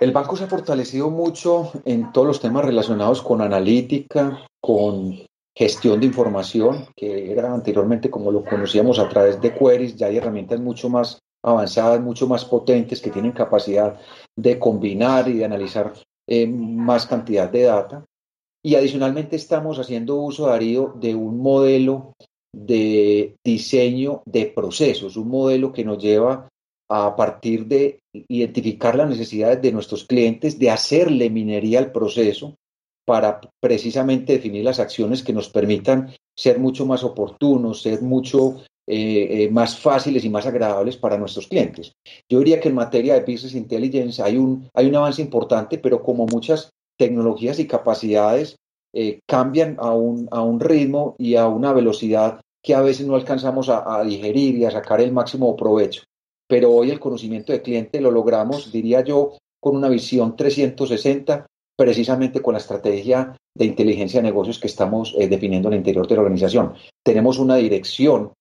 El 0.00 0.12
banco 0.12 0.34
se 0.34 0.44
ha 0.44 0.46
fortalecido 0.46 1.10
mucho 1.10 1.72
en 1.84 2.10
todos 2.12 2.26
los 2.26 2.40
temas 2.40 2.64
relacionados 2.64 3.20
con 3.20 3.42
analítica, 3.42 4.38
con 4.60 5.18
gestión 5.60 6.00
de 6.00 6.06
información, 6.06 6.86
que 6.96 7.30
era 7.30 7.52
anteriormente 7.52 8.08
como 8.08 8.32
lo 8.32 8.42
conocíamos 8.42 8.98
a 8.98 9.10
través 9.10 9.38
de 9.42 9.52
queries, 9.52 9.94
ya 9.94 10.06
hay 10.06 10.16
herramientas 10.16 10.58
mucho 10.58 10.88
más 10.88 11.18
avanzadas, 11.44 12.00
mucho 12.00 12.26
más 12.26 12.46
potentes 12.46 13.02
que 13.02 13.10
tienen 13.10 13.32
capacidad 13.32 14.00
de 14.34 14.58
combinar 14.58 15.28
y 15.28 15.34
de 15.34 15.44
analizar 15.44 15.92
eh, 16.26 16.46
más 16.46 17.04
cantidad 17.04 17.50
de 17.50 17.64
data. 17.64 18.06
Y 18.64 18.74
adicionalmente 18.74 19.36
estamos 19.36 19.78
haciendo 19.78 20.16
uso, 20.16 20.46
Darío, 20.46 20.94
de 20.96 21.14
un 21.14 21.42
modelo 21.42 22.14
de 22.56 23.36
diseño 23.44 24.22
de 24.24 24.46
procesos, 24.46 25.18
un 25.18 25.28
modelo 25.28 25.74
que 25.74 25.84
nos 25.84 26.02
lleva 26.02 26.48
a 26.88 27.14
partir 27.14 27.66
de 27.66 28.00
identificar 28.28 28.96
las 28.96 29.10
necesidades 29.10 29.60
de 29.60 29.72
nuestros 29.72 30.06
clientes, 30.06 30.58
de 30.58 30.70
hacerle 30.70 31.28
minería 31.28 31.80
al 31.80 31.92
proceso 31.92 32.54
para 33.10 33.40
precisamente 33.58 34.34
definir 34.34 34.62
las 34.62 34.78
acciones 34.78 35.24
que 35.24 35.32
nos 35.32 35.48
permitan 35.48 36.14
ser 36.36 36.60
mucho 36.60 36.86
más 36.86 37.02
oportunos, 37.02 37.82
ser 37.82 38.02
mucho 38.02 38.58
eh, 38.86 39.26
eh, 39.30 39.48
más 39.50 39.76
fáciles 39.76 40.24
y 40.24 40.30
más 40.30 40.46
agradables 40.46 40.96
para 40.96 41.18
nuestros 41.18 41.48
clientes. 41.48 41.90
Yo 42.28 42.38
diría 42.38 42.60
que 42.60 42.68
en 42.68 42.76
materia 42.76 43.14
de 43.14 43.32
Business 43.32 43.56
Intelligence 43.56 44.22
hay 44.22 44.36
un, 44.36 44.70
hay 44.74 44.86
un 44.86 44.94
avance 44.94 45.20
importante, 45.20 45.78
pero 45.78 46.04
como 46.04 46.24
muchas 46.26 46.70
tecnologías 46.96 47.58
y 47.58 47.66
capacidades 47.66 48.54
eh, 48.94 49.18
cambian 49.26 49.74
a 49.80 49.92
un, 49.92 50.28
a 50.30 50.40
un 50.42 50.60
ritmo 50.60 51.16
y 51.18 51.34
a 51.34 51.48
una 51.48 51.72
velocidad 51.72 52.40
que 52.62 52.76
a 52.76 52.80
veces 52.80 53.08
no 53.08 53.16
alcanzamos 53.16 53.68
a, 53.70 53.98
a 53.98 54.04
digerir 54.04 54.56
y 54.56 54.66
a 54.66 54.70
sacar 54.70 55.00
el 55.00 55.10
máximo 55.10 55.56
provecho 55.56 56.02
pero 56.46 56.72
hoy 56.72 56.90
el 56.90 56.98
conocimiento 56.98 57.52
de 57.52 57.62
cliente 57.62 58.00
lo 58.00 58.10
logramos, 58.10 58.72
diría 58.72 59.02
yo, 59.02 59.38
con 59.60 59.76
una 59.76 59.88
visión 59.88 60.34
360 60.34 61.46
precisamente 61.80 62.42
con 62.42 62.52
la 62.52 62.58
estrategia 62.58 63.34
de 63.56 63.64
inteligencia 63.64 64.20
de 64.20 64.28
negocios 64.28 64.58
que 64.58 64.66
estamos 64.66 65.14
eh, 65.18 65.28
definiendo 65.28 65.68
en 65.68 65.72
el 65.72 65.78
interior 65.78 66.06
de 66.06 66.14
la 66.14 66.20
organización. 66.20 66.74
Tenemos 67.02 67.38
una 67.38 67.56
dirección 67.56 68.34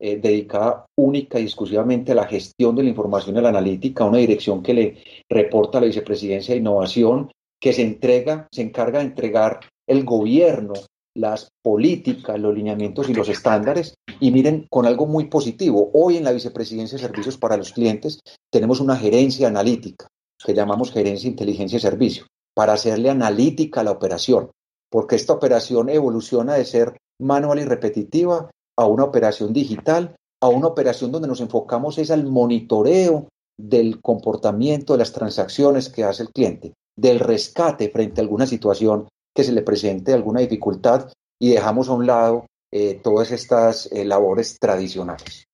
eh, 0.00 0.16
dedicada 0.16 0.86
única 0.98 1.38
y 1.38 1.44
exclusivamente 1.44 2.10
a 2.10 2.16
la 2.16 2.26
gestión 2.26 2.74
de 2.74 2.82
la 2.82 2.88
información 2.88 3.36
y 3.36 3.40
la 3.42 3.50
analítica, 3.50 4.04
una 4.04 4.18
dirección 4.18 4.60
que 4.60 4.74
le 4.74 5.04
reporta 5.28 5.78
a 5.78 5.82
la 5.82 5.86
Vicepresidencia 5.86 6.52
de 6.52 6.62
Innovación, 6.62 7.30
que 7.60 7.72
se 7.72 7.82
entrega, 7.82 8.48
se 8.50 8.62
encarga 8.62 8.98
de 8.98 9.04
entregar 9.04 9.60
el 9.86 10.04
gobierno, 10.04 10.72
las 11.14 11.48
políticas, 11.62 12.40
los 12.40 12.52
lineamientos 12.52 13.08
y 13.08 13.14
los 13.14 13.28
estándares. 13.28 13.94
Y 14.18 14.32
miren, 14.32 14.66
con 14.68 14.84
algo 14.84 15.06
muy 15.06 15.26
positivo, 15.26 15.92
hoy 15.94 16.16
en 16.16 16.24
la 16.24 16.32
Vicepresidencia 16.32 16.98
de 16.98 17.04
Servicios 17.04 17.38
para 17.38 17.56
los 17.56 17.72
Clientes 17.72 18.18
tenemos 18.50 18.80
una 18.80 18.96
gerencia 18.96 19.46
analítica 19.46 20.08
que 20.44 20.54
llamamos 20.54 20.90
gerencia 20.90 21.30
inteligencia 21.30 21.76
y 21.76 21.80
servicio, 21.80 22.24
para 22.54 22.74
hacerle 22.74 23.10
analítica 23.10 23.80
a 23.80 23.84
la 23.84 23.92
operación, 23.92 24.50
porque 24.90 25.16
esta 25.16 25.32
operación 25.32 25.88
evoluciona 25.88 26.54
de 26.54 26.64
ser 26.64 26.96
manual 27.20 27.60
y 27.60 27.64
repetitiva 27.64 28.50
a 28.76 28.86
una 28.86 29.04
operación 29.04 29.52
digital, 29.52 30.16
a 30.42 30.48
una 30.48 30.68
operación 30.68 31.12
donde 31.12 31.28
nos 31.28 31.40
enfocamos 31.40 31.98
es 31.98 32.10
al 32.10 32.24
monitoreo 32.24 33.28
del 33.58 34.00
comportamiento 34.00 34.94
de 34.94 35.00
las 35.00 35.12
transacciones 35.12 35.90
que 35.90 36.04
hace 36.04 36.22
el 36.22 36.30
cliente, 36.30 36.72
del 36.96 37.20
rescate 37.20 37.90
frente 37.90 38.20
a 38.20 38.24
alguna 38.24 38.46
situación 38.46 39.08
que 39.34 39.44
se 39.44 39.52
le 39.52 39.62
presente 39.62 40.12
alguna 40.12 40.40
dificultad 40.40 41.12
y 41.38 41.50
dejamos 41.50 41.88
a 41.88 41.92
un 41.92 42.06
lado 42.06 42.46
eh, 42.72 43.00
todas 43.02 43.30
estas 43.32 43.90
eh, 43.92 44.04
labores 44.04 44.58
tradicionales. 44.58 45.44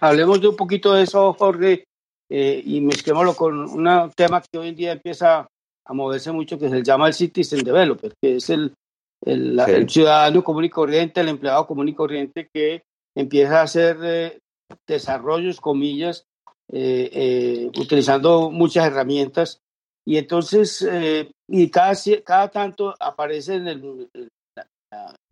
Hablemos 0.00 0.40
de 0.40 0.48
un 0.48 0.56
poquito 0.56 0.92
de 0.94 1.02
eso, 1.02 1.32
Jorge, 1.34 1.84
eh, 2.30 2.62
y 2.64 2.80
mezclémoslo 2.80 3.34
con 3.34 3.58
un 3.58 4.12
tema 4.16 4.42
que 4.42 4.58
hoy 4.58 4.68
en 4.68 4.76
día 4.76 4.92
empieza 4.92 5.46
a 5.86 5.92
moverse 5.94 6.32
mucho, 6.32 6.58
que 6.58 6.68
se 6.68 6.82
llama 6.82 7.08
el 7.08 7.14
Citizen 7.14 7.64
Developer, 7.64 8.12
que 8.22 8.36
es 8.36 8.50
el, 8.50 8.74
el, 9.24 9.88
ciudadano 9.88 10.42
común 10.42 10.64
y 10.64 10.70
corriente, 10.70 11.20
el 11.20 11.28
empleado 11.28 11.66
común 11.66 11.88
y 11.88 11.94
corriente 11.94 12.48
que 12.52 12.82
empieza 13.16 13.60
a 13.60 13.64
hacer 13.64 13.98
eh, 14.02 14.38
desarrollos, 14.86 15.60
comillas, 15.60 16.24
eh, 16.72 17.70
utilizando 17.78 18.50
muchas 18.50 18.86
herramientas. 18.86 19.60
Y 20.08 20.18
entonces, 20.18 20.88
y 21.48 21.70
cada, 21.70 21.92
cada 22.24 22.48
tanto 22.48 22.94
aparece 23.00 23.56
en 23.56 23.66
el, 23.66 24.08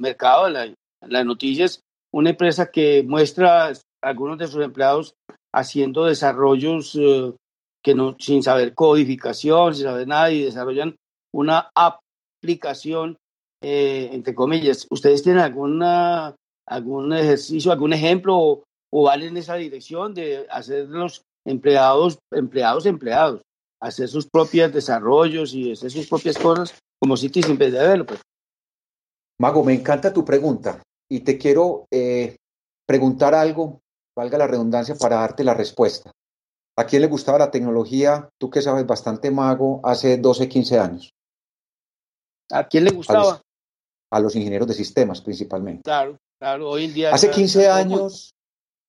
mercado, 0.01 0.49
en 0.49 0.75
las 1.01 1.25
noticias, 1.25 1.81
una 2.13 2.31
empresa 2.31 2.71
que 2.71 3.03
muestra 3.03 3.69
a 3.69 3.73
algunos 4.03 4.39
de 4.39 4.47
sus 4.47 4.63
empleados 4.63 5.15
haciendo 5.53 6.05
desarrollos 6.05 6.95
eh, 6.95 7.33
que 7.85 7.95
no, 7.95 8.17
sin 8.19 8.43
saber 8.43 8.75
codificación, 8.75 9.75
sin 9.75 9.85
saber 9.85 10.09
nada, 10.09 10.31
y 10.31 10.45
desarrollan 10.45 10.97
una 11.33 11.71
aplicación, 11.75 13.19
eh, 13.63 14.11
entre 14.13 14.35
comillas. 14.35 14.87
¿Ustedes 14.91 15.23
tienen 15.23 15.43
alguna, 15.43 16.35
algún 16.67 17.13
ejercicio, 17.13 17.73
algún 17.73 17.93
ejemplo 17.93 18.37
o, 18.37 18.65
o 18.91 19.03
van 19.05 19.23
en 19.23 19.37
esa 19.37 19.57
dirección 19.57 20.15
de 20.15 20.47
hacer 20.51 20.89
los 20.89 21.23
empleados, 21.45 22.19
empleados, 22.33 22.87
empleados, 22.87 23.43
hacer 23.81 24.09
sus 24.09 24.27
propios 24.27 24.73
desarrollos 24.73 25.53
y 25.53 25.73
hacer 25.73 25.91
sus 25.91 26.09
propias 26.09 26.39
cosas 26.39 26.75
como 26.99 27.17
Citizen 27.17 27.59
Developer? 27.59 28.19
Mago, 29.39 29.65
me 29.65 29.75
encanta 29.75 30.13
tu 30.13 30.25
pregunta 30.25 30.81
y 31.11 31.21
te 31.21 31.37
quiero 31.37 31.87
eh, 31.91 32.37
preguntar 32.87 33.35
algo 33.35 33.81
valga 34.17 34.39
la 34.39 34.47
redundancia, 34.47 34.95
para 34.95 35.17
darte 35.17 35.45
la 35.45 35.55
respuesta. 35.55 36.11
¿A 36.77 36.85
quién 36.85 37.03
le 37.03 37.09
gustaba 37.09 37.39
la 37.39 37.51
tecnología? 37.51 38.29
Tú 38.39 38.51
que 38.51 38.63
sabes 38.63 38.87
bastante 38.87 39.31
mago, 39.31 39.81
hace 39.85 40.17
12, 40.19 40.49
15 40.49 40.79
años. 40.79 41.11
¿A 42.51 42.67
quién 42.67 42.85
le 42.85 42.91
gustaba? 42.91 43.41
A 44.11 44.21
los, 44.21 44.35
ingenieros 44.37 44.69
de 44.69 44.75
sistemas 44.75 45.21
principalmente. 45.21 45.83
Claro, 45.83 46.19
claro, 46.39 46.71
hoy 46.71 46.85
en 46.85 46.95
día. 46.95 47.15
Hace 47.15 47.31
15 47.31 47.69
años, 47.69 48.35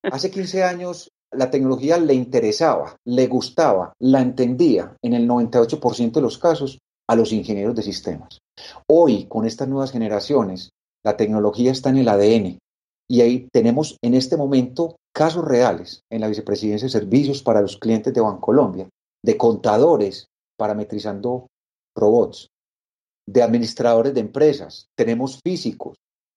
hace 0.03 0.29
15 0.29 0.63
años 0.63 1.09
la 1.31 1.49
tecnología 1.49 1.97
le 1.97 2.13
interesaba, 2.13 2.95
le 3.05 3.27
gustaba, 3.27 3.93
la 3.99 4.21
entendía 4.21 4.95
en 5.01 5.13
el 5.13 5.27
98% 5.27 6.11
de 6.11 6.21
los 6.21 6.37
casos 6.37 6.79
a 7.07 7.15
los 7.15 7.31
ingenieros 7.31 7.75
de 7.75 7.83
sistemas. 7.83 8.39
Hoy, 8.87 9.25
con 9.25 9.45
estas 9.45 9.67
nuevas 9.67 9.91
generaciones, 9.91 10.71
la 11.03 11.17
tecnología 11.17 11.71
está 11.71 11.89
en 11.89 11.97
el 11.97 12.09
ADN, 12.09 12.59
y 13.07 13.21
ahí 13.21 13.47
tenemos 13.51 13.97
en 14.01 14.15
este 14.15 14.37
momento 14.37 14.95
casos 15.15 15.45
reales 15.45 16.03
en 16.11 16.19
la 16.19 16.27
Vicepresidencia 16.27 16.87
de 16.87 16.91
Servicios 16.91 17.41
para 17.41 17.61
los 17.61 17.77
clientes 17.77 18.13
de 18.13 18.19
Bancolombia, 18.19 18.89
de 19.23 19.37
contadores 19.37 20.27
parametrizando 20.57 21.47
robots, 21.95 22.49
de 23.25 23.41
administradores 23.41 24.13
de 24.13 24.19
empresas, 24.19 24.87
tenemos 24.95 25.39
físicos, 25.41 25.95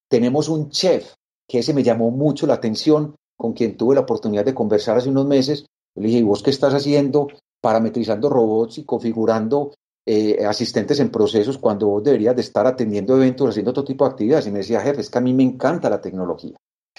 tenemos 0.08 0.48
un 0.48 0.70
chef, 0.70 1.12
que 1.48 1.58
ese 1.58 1.74
me 1.74 1.82
llamó 1.82 2.12
mucho 2.12 2.46
la 2.46 2.54
atención, 2.54 3.16
con 3.36 3.52
quien 3.52 3.76
tuve 3.76 3.96
la 3.96 4.02
oportunidad 4.02 4.44
de 4.44 4.54
conversar 4.54 4.96
hace 4.96 5.08
unos 5.08 5.26
meses. 5.26 5.66
Le 5.96 6.06
dije, 6.06 6.18
¿y 6.18 6.22
vos 6.22 6.42
qué 6.42 6.50
estás 6.50 6.72
haciendo 6.72 7.28
parametrizando 7.60 8.28
robots 8.28 8.78
y 8.78 8.84
configurando 8.84 9.74
eh, 10.06 10.46
asistentes 10.46 11.00
en 11.00 11.10
procesos 11.10 11.58
cuando 11.58 11.88
vos 11.88 12.04
deberías 12.04 12.36
de 12.36 12.42
estar 12.42 12.66
atendiendo 12.66 13.16
eventos, 13.16 13.50
haciendo 13.50 13.72
otro 13.72 13.84
tipo 13.84 14.04
de 14.04 14.10
actividades. 14.12 14.46
Y 14.46 14.52
me 14.52 14.58
decía, 14.58 14.80
jefe, 14.80 15.00
es 15.00 15.10
que 15.10 15.18
a 15.18 15.20
mí 15.20 15.34
me 15.34 15.42
encanta 15.42 15.90
la 15.90 16.00
tecnología. 16.00 16.56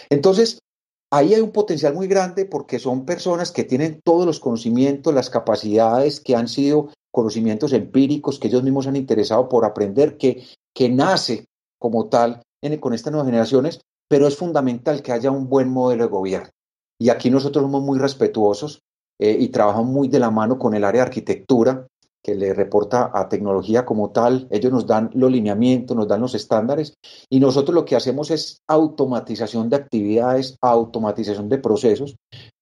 Entonces, 0.10 0.60
ahí 1.12 1.34
hay 1.34 1.41
un 1.41 1.52
potencial 1.52 1.93
muy 1.93 2.08
grande 2.08 2.45
porque 2.45 2.80
son 2.80 3.06
personas 3.06 3.52
que 3.52 3.63
tienen 3.63 4.02
todos 4.04 4.26
los 4.26 4.39
conocimientos, 4.39 5.13
las 5.13 5.30
capacidades 5.30 6.19
que 6.19 6.36
han 6.36 6.48
sido 6.48 6.89
conocimientos 7.12 7.74
empíricos 7.74 8.39
que 8.39 8.48
ellos 8.48 8.63
mismos 8.63 8.88
han 8.88 8.95
interesado 8.95 9.50
por 9.50 9.65
aprender, 9.65 10.17
que, 10.17 10.45
que 10.74 10.89
nace 10.89 11.45
como 11.80 12.08
tal 12.08 12.41
con 12.80 12.93
estas 12.93 13.12
nuevas 13.12 13.28
generaciones, 13.28 13.82
pero 14.10 14.28
es 14.28 14.36
fundamental 14.36 15.02
que 15.02 15.12
haya 15.12 15.32
un 15.32 15.48
buen 15.48 15.69
modelo 15.69 16.04
de 16.04 16.10
gobierno. 16.10 16.50
Y 17.00 17.10
aquí 17.10 17.30
nosotros 17.30 17.63
somos 17.63 17.82
muy 17.82 17.98
respetuosos 18.00 18.82
eh, 19.19 19.38
y 19.39 19.48
trabajamos 19.50 19.89
muy 19.89 20.10
de 20.10 20.19
la 20.19 20.30
mano 20.30 20.60
con 20.60 20.74
el 20.74 20.84
área 20.84 21.02
de 21.02 21.08
arquitectura, 21.08 21.88
que 22.23 22.36
le 22.36 22.53
reporta 22.53 23.12
a 23.13 23.29
tecnología 23.29 23.86
como 23.86 24.12
tal, 24.12 24.47
ellos 24.51 24.71
nos 24.71 24.86
dan 24.86 25.10
los 25.13 25.32
lineamientos, 25.32 25.95
nos 25.95 26.08
dan 26.08 26.21
los 26.21 26.36
estándares 26.36 26.93
y 27.29 27.39
nosotros 27.39 27.73
lo 27.73 27.86
que 27.86 27.95
hacemos 27.95 28.32
es 28.32 28.60
automatización 28.67 29.69
de 29.69 29.77
actividades, 29.77 30.58
automatización 30.62 31.49
de 31.49 31.58
procesos, 31.60 32.15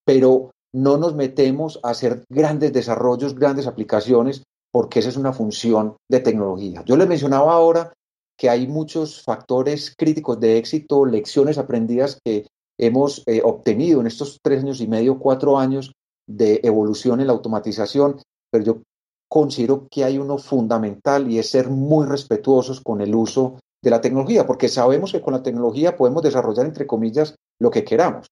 pero 0.04 0.50
no 0.72 0.96
nos 0.96 1.14
metemos 1.14 1.80
a 1.82 1.90
hacer 1.90 2.24
grandes 2.28 2.72
desarrollos, 2.72 3.34
grandes 3.34 3.66
aplicaciones, 3.66 4.42
porque 4.70 5.00
esa 5.00 5.08
es 5.08 5.16
una 5.16 5.32
función 5.32 5.96
de 6.10 6.20
tecnología. 6.20 6.84
Yo 6.84 6.96
les 6.96 7.08
mencionaba 7.08 7.52
ahora 7.52 7.92
que 8.38 8.48
hay 8.48 8.68
muchos 8.68 9.22
factores 9.22 9.94
críticos 9.96 10.38
de 10.38 10.58
éxito, 10.58 11.04
lecciones 11.04 11.58
aprendidas 11.58 12.20
que 12.24 12.46
hemos 12.78 13.24
eh, 13.26 13.40
obtenido 13.42 14.00
en 14.00 14.06
estos 14.06 14.38
tres 14.42 14.62
años 14.62 14.80
y 14.80 14.86
medio, 14.86 15.18
cuatro 15.18 15.58
años 15.58 15.92
de 16.28 16.60
evolución 16.62 17.20
en 17.20 17.26
la 17.26 17.32
automatización, 17.32 18.20
pero 18.52 18.64
yo 18.64 18.82
considero 19.28 19.86
que 19.90 20.04
hay 20.04 20.18
uno 20.18 20.38
fundamental 20.38 21.30
y 21.30 21.38
es 21.38 21.50
ser 21.50 21.68
muy 21.68 22.06
respetuosos 22.06 22.80
con 22.80 23.00
el 23.00 23.14
uso 23.14 23.58
de 23.82 23.90
la 23.90 24.00
tecnología, 24.00 24.46
porque 24.46 24.68
sabemos 24.68 25.12
que 25.12 25.20
con 25.20 25.34
la 25.34 25.42
tecnología 25.42 25.96
podemos 25.96 26.22
desarrollar, 26.22 26.66
entre 26.66 26.86
comillas, 26.86 27.34
lo 27.60 27.70
que 27.70 27.84
queramos. 27.84 28.26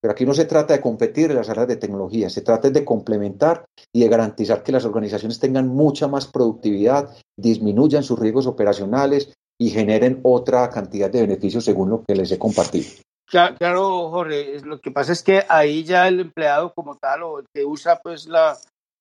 Pero 0.00 0.12
aquí 0.12 0.24
no 0.24 0.34
se 0.34 0.44
trata 0.44 0.74
de 0.74 0.80
competir 0.80 1.30
en 1.30 1.36
las 1.36 1.48
áreas 1.48 1.68
de 1.68 1.76
tecnología, 1.76 2.30
se 2.30 2.42
trata 2.42 2.70
de 2.70 2.84
complementar 2.84 3.64
y 3.92 4.00
de 4.00 4.08
garantizar 4.08 4.62
que 4.62 4.72
las 4.72 4.84
organizaciones 4.84 5.40
tengan 5.40 5.68
mucha 5.68 6.06
más 6.06 6.26
productividad, 6.26 7.16
disminuyan 7.36 8.04
sus 8.04 8.18
riesgos 8.18 8.46
operacionales 8.46 9.32
y 9.60 9.70
generen 9.70 10.20
otra 10.22 10.70
cantidad 10.70 11.10
de 11.10 11.22
beneficios 11.22 11.64
según 11.64 11.90
lo 11.90 12.04
que 12.04 12.14
les 12.14 12.30
he 12.30 12.38
compartido. 12.38 12.86
Claro, 13.28 14.08
Jorge, 14.10 14.60
lo 14.60 14.80
que 14.80 14.90
pasa 14.90 15.12
es 15.12 15.22
que 15.22 15.42
ahí 15.48 15.84
ya 15.84 16.08
el 16.08 16.20
empleado 16.20 16.72
como 16.72 16.96
tal 16.96 17.24
o 17.24 17.40
el 17.40 17.46
que 17.52 17.64
usa 17.64 18.00
pues 18.02 18.26
la, 18.26 18.56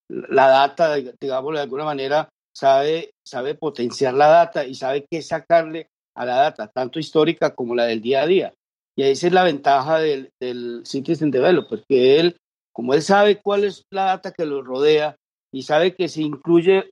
la 0.09 0.47
data, 0.47 0.95
digamos, 0.95 1.53
de 1.53 1.61
alguna 1.61 1.85
manera, 1.85 2.29
sabe, 2.55 3.11
sabe 3.25 3.55
potenciar 3.55 4.13
la 4.13 4.27
data 4.27 4.65
y 4.65 4.75
sabe 4.75 5.05
qué 5.09 5.21
sacarle 5.21 5.89
a 6.15 6.25
la 6.25 6.35
data, 6.35 6.67
tanto 6.67 6.99
histórica 6.99 7.53
como 7.53 7.75
la 7.75 7.85
del 7.85 8.01
día 8.01 8.23
a 8.23 8.27
día. 8.27 8.53
Y 8.95 9.03
esa 9.03 9.27
es 9.27 9.33
la 9.33 9.43
ventaja 9.43 9.99
del, 9.99 10.31
del 10.39 10.81
Citizen 10.83 11.29
Developer, 11.29 11.83
que 11.87 12.19
él, 12.19 12.37
como 12.73 12.93
él 12.93 13.03
sabe 13.03 13.39
cuál 13.41 13.63
es 13.63 13.83
la 13.91 14.05
data 14.05 14.31
que 14.31 14.45
lo 14.45 14.63
rodea 14.63 15.15
y 15.53 15.61
sabe 15.61 15.93
que 15.93 16.07
si 16.09 16.23
incluye 16.23 16.89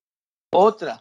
otra, 0.54 1.00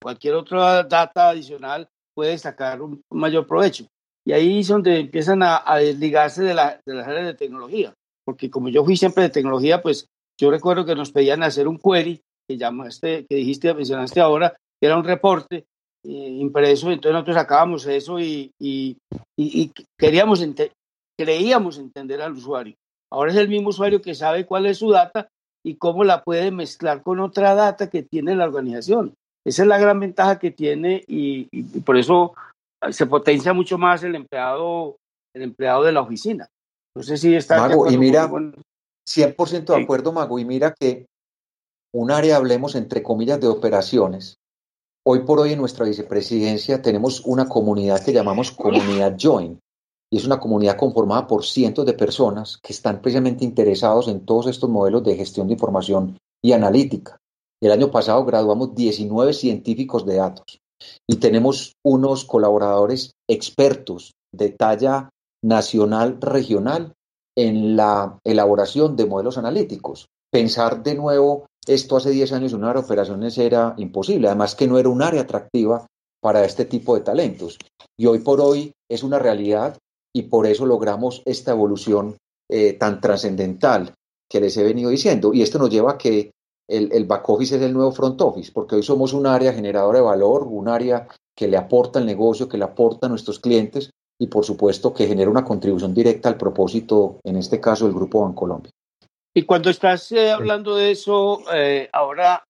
cualquier 0.00 0.34
otra 0.34 0.84
data 0.84 1.30
adicional, 1.30 1.88
puede 2.14 2.38
sacar 2.38 2.82
un 2.82 3.02
mayor 3.10 3.46
provecho. 3.46 3.86
Y 4.24 4.32
ahí 4.32 4.60
es 4.60 4.68
donde 4.68 5.00
empiezan 5.00 5.42
a, 5.42 5.62
desligarse 5.76 6.42
de, 6.42 6.54
la, 6.54 6.80
de 6.84 6.94
las 6.94 7.08
áreas 7.08 7.26
de 7.26 7.34
tecnología, 7.34 7.94
porque 8.24 8.50
como 8.50 8.68
yo 8.68 8.84
fui 8.84 8.96
siempre 8.96 9.24
de 9.24 9.30
tecnología, 9.30 9.82
pues 9.82 10.06
yo 10.38 10.50
recuerdo 10.50 10.84
que 10.84 10.94
nos 10.94 11.10
pedían 11.10 11.42
hacer 11.42 11.66
un 11.66 11.78
query, 11.78 12.20
que 12.48 12.56
llamaste, 12.56 13.26
que 13.28 13.36
dijiste, 13.36 13.74
mencionaste 13.74 14.20
ahora, 14.20 14.56
que 14.80 14.86
era 14.86 14.96
un 14.96 15.04
reporte 15.04 15.66
eh, 16.04 16.10
impreso, 16.40 16.90
entonces 16.90 17.12
nosotros 17.12 17.36
sacábamos 17.36 17.86
eso 17.86 18.20
y, 18.20 18.52
y, 18.58 18.96
y, 19.36 19.72
queríamos 19.98 20.42
creíamos 21.18 21.78
entender 21.78 22.22
al 22.22 22.32
usuario. 22.32 22.76
Ahora 23.10 23.32
es 23.32 23.36
el 23.36 23.48
mismo 23.48 23.70
usuario 23.70 24.00
que 24.00 24.14
sabe 24.14 24.46
cuál 24.46 24.66
es 24.66 24.78
su 24.78 24.90
data 24.90 25.28
y 25.64 25.76
cómo 25.76 26.04
la 26.04 26.22
puede 26.22 26.50
mezclar 26.50 27.02
con 27.02 27.18
otra 27.20 27.54
data 27.54 27.90
que 27.90 28.02
tiene 28.02 28.36
la 28.36 28.44
organización. 28.44 29.14
Esa 29.44 29.62
es 29.62 29.68
la 29.68 29.78
gran 29.78 29.98
ventaja 29.98 30.38
que 30.38 30.50
tiene 30.50 31.02
y, 31.06 31.46
por 31.80 31.96
eso 31.96 32.34
se 32.90 33.06
potencia 33.06 33.52
mucho 33.52 33.76
más 33.76 34.04
el 34.04 34.14
empleado, 34.14 34.96
el 35.34 35.42
empleado 35.42 35.82
de 35.82 35.92
la 35.92 36.02
oficina. 36.02 36.48
No 36.94 37.02
sé 37.02 37.16
si 37.16 37.34
está... 37.34 37.56
Mago, 37.56 37.90
y 37.90 37.96
mira, 37.96 38.30
100% 39.08 39.74
de 39.74 39.82
acuerdo, 39.82 40.12
Mago, 40.12 40.38
y 40.38 40.44
mira 40.44 40.74
que 40.78 41.06
un 41.94 42.10
área, 42.10 42.36
hablemos 42.36 42.74
entre 42.74 43.02
comillas, 43.02 43.40
de 43.40 43.48
operaciones. 43.48 44.36
Hoy 45.06 45.20
por 45.20 45.40
hoy 45.40 45.52
en 45.52 45.58
nuestra 45.58 45.86
vicepresidencia 45.86 46.82
tenemos 46.82 47.22
una 47.24 47.48
comunidad 47.48 48.04
que 48.04 48.12
llamamos 48.12 48.50
comunidad 48.52 49.16
Join, 49.18 49.58
y 50.10 50.16
es 50.16 50.26
una 50.26 50.38
comunidad 50.40 50.76
conformada 50.76 51.26
por 51.26 51.44
cientos 51.44 51.86
de 51.86 51.94
personas 51.94 52.58
que 52.62 52.72
están 52.72 53.00
precisamente 53.00 53.44
interesados 53.44 54.08
en 54.08 54.24
todos 54.24 54.46
estos 54.46 54.68
modelos 54.68 55.04
de 55.04 55.16
gestión 55.16 55.46
de 55.46 55.54
información 55.54 56.18
y 56.42 56.52
analítica. 56.52 57.18
El 57.60 57.72
año 57.72 57.90
pasado 57.90 58.24
graduamos 58.24 58.74
19 58.74 59.32
científicos 59.32 60.06
de 60.06 60.16
datos 60.16 60.60
y 61.08 61.16
tenemos 61.16 61.74
unos 61.84 62.24
colaboradores 62.24 63.12
expertos 63.28 64.12
de 64.32 64.50
talla 64.50 65.10
nacional, 65.42 66.20
regional, 66.20 66.94
en 67.38 67.76
la 67.76 68.18
elaboración 68.24 68.96
de 68.96 69.06
modelos 69.06 69.38
analíticos. 69.38 70.08
Pensar 70.28 70.82
de 70.82 70.96
nuevo 70.96 71.46
esto 71.68 71.96
hace 71.96 72.10
10 72.10 72.32
años 72.32 72.52
en 72.52 72.58
una 72.58 72.72
de 72.72 72.80
operaciones 72.80 73.38
era 73.38 73.74
imposible, 73.76 74.26
además 74.26 74.56
que 74.56 74.66
no 74.66 74.76
era 74.76 74.88
un 74.88 75.02
área 75.02 75.20
atractiva 75.20 75.86
para 76.20 76.44
este 76.44 76.64
tipo 76.64 76.96
de 76.96 77.02
talentos. 77.02 77.56
Y 77.96 78.06
hoy 78.06 78.18
por 78.18 78.40
hoy 78.40 78.72
es 78.90 79.04
una 79.04 79.20
realidad 79.20 79.78
y 80.12 80.22
por 80.22 80.46
eso 80.46 80.66
logramos 80.66 81.22
esta 81.26 81.52
evolución 81.52 82.16
eh, 82.50 82.72
tan 82.72 83.00
trascendental 83.00 83.94
que 84.28 84.40
les 84.40 84.56
he 84.56 84.64
venido 84.64 84.90
diciendo. 84.90 85.32
Y 85.32 85.42
esto 85.42 85.60
nos 85.60 85.70
lleva 85.70 85.92
a 85.92 85.98
que 85.98 86.32
el, 86.68 87.04
back 87.04 87.28
office 87.28 87.54
es 87.54 87.62
el 87.62 87.72
nuevo 87.72 87.92
front 87.92 88.20
office, 88.20 88.50
porque 88.52 88.74
hoy 88.74 88.82
somos 88.82 89.12
un 89.12 89.28
área 89.28 89.52
generadora 89.52 90.00
de 90.00 90.04
valor, 90.04 90.42
un 90.42 90.68
área 90.68 91.06
que 91.36 91.46
le 91.46 91.56
aporta 91.56 92.00
al 92.00 92.06
negocio, 92.06 92.48
que 92.48 92.58
le 92.58 92.64
aporta 92.64 93.06
a 93.06 93.10
nuestros 93.10 93.38
clientes 93.38 93.90
y 94.20 94.26
por 94.26 94.44
supuesto 94.44 94.92
que 94.92 95.06
genera 95.06 95.30
una 95.30 95.44
contribución 95.44 95.94
directa 95.94 96.28
al 96.28 96.36
propósito, 96.36 97.20
en 97.24 97.36
este 97.36 97.60
caso, 97.60 97.84
del 97.84 97.94
Grupo 97.94 98.22
Bancolombia. 98.22 98.72
Y 99.34 99.42
cuando 99.42 99.70
estás 99.70 100.10
eh, 100.12 100.32
hablando 100.32 100.74
de 100.74 100.90
eso, 100.90 101.42
eh, 101.54 101.88
ahora, 101.92 102.44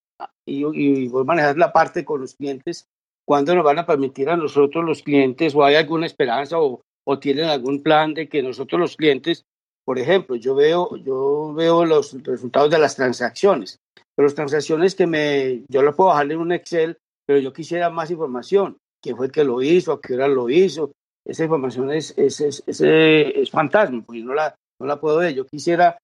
y, 0.47 0.65
y 0.65 1.09
vos 1.09 1.27
manejas 1.27 1.57
la 1.57 1.73
parte 1.73 2.05
con 2.05 2.23
los 2.23 2.35
clientes, 2.35 2.87
¿cuándo 3.27 3.55
nos 3.55 3.65
van 3.65 3.79
a 3.79 3.87
permitir 3.87 4.31
a 4.31 4.37
nosotros 4.37 4.85
los 4.85 5.03
clientes, 5.03 5.55
o 5.55 5.63
hay 5.65 5.75
alguna 5.75 6.07
esperanza, 6.07 6.59
o, 6.59 6.81
o 7.07 7.19
tienen 7.19 7.47
algún 7.47 7.83
plan 7.83 8.15
de 8.15 8.29
que 8.29 8.43
nosotros 8.43 8.81
los 8.81 8.97
clientes, 8.97 9.45
por 9.85 9.99
ejemplo, 9.99 10.37
yo 10.37 10.55
veo, 10.55 10.97
yo 10.97 11.53
veo 11.55 11.85
los 11.85 12.23
resultados 12.23 12.71
de 12.71 12.79
las 12.79 12.97
transacciones, 12.97 13.79
pero 14.17 14.27
las 14.27 14.35
transacciones 14.35 14.95
que 14.95 15.07
me, 15.07 15.65
yo 15.69 15.83
lo 15.83 15.95
puedo 15.95 16.11
bajar 16.11 16.31
en 16.31 16.39
un 16.39 16.53
Excel, 16.53 16.97
pero 17.27 17.39
yo 17.39 17.53
quisiera 17.53 17.91
más 17.91 18.11
información, 18.11 18.79
quién 19.03 19.17
fue 19.17 19.27
el 19.27 19.33
que 19.33 19.45
lo 19.45 19.61
hizo, 19.63 19.93
a 19.93 20.01
qué 20.01 20.15
hora 20.15 20.29
lo 20.29 20.49
hizo, 20.49 20.93
esa 21.29 21.45
información 21.45 21.93
es, 21.93 22.15
es, 22.17 22.41
es, 22.41 22.63
es, 22.67 23.51
fantasma, 23.51 24.03
porque 24.05 24.23
no 24.23 24.33
la, 24.33 24.55
no 24.81 24.87
la 24.87 24.99
puedo 24.99 25.19
ver, 25.19 25.35
yo 25.35 25.47
quisiera 25.47 25.99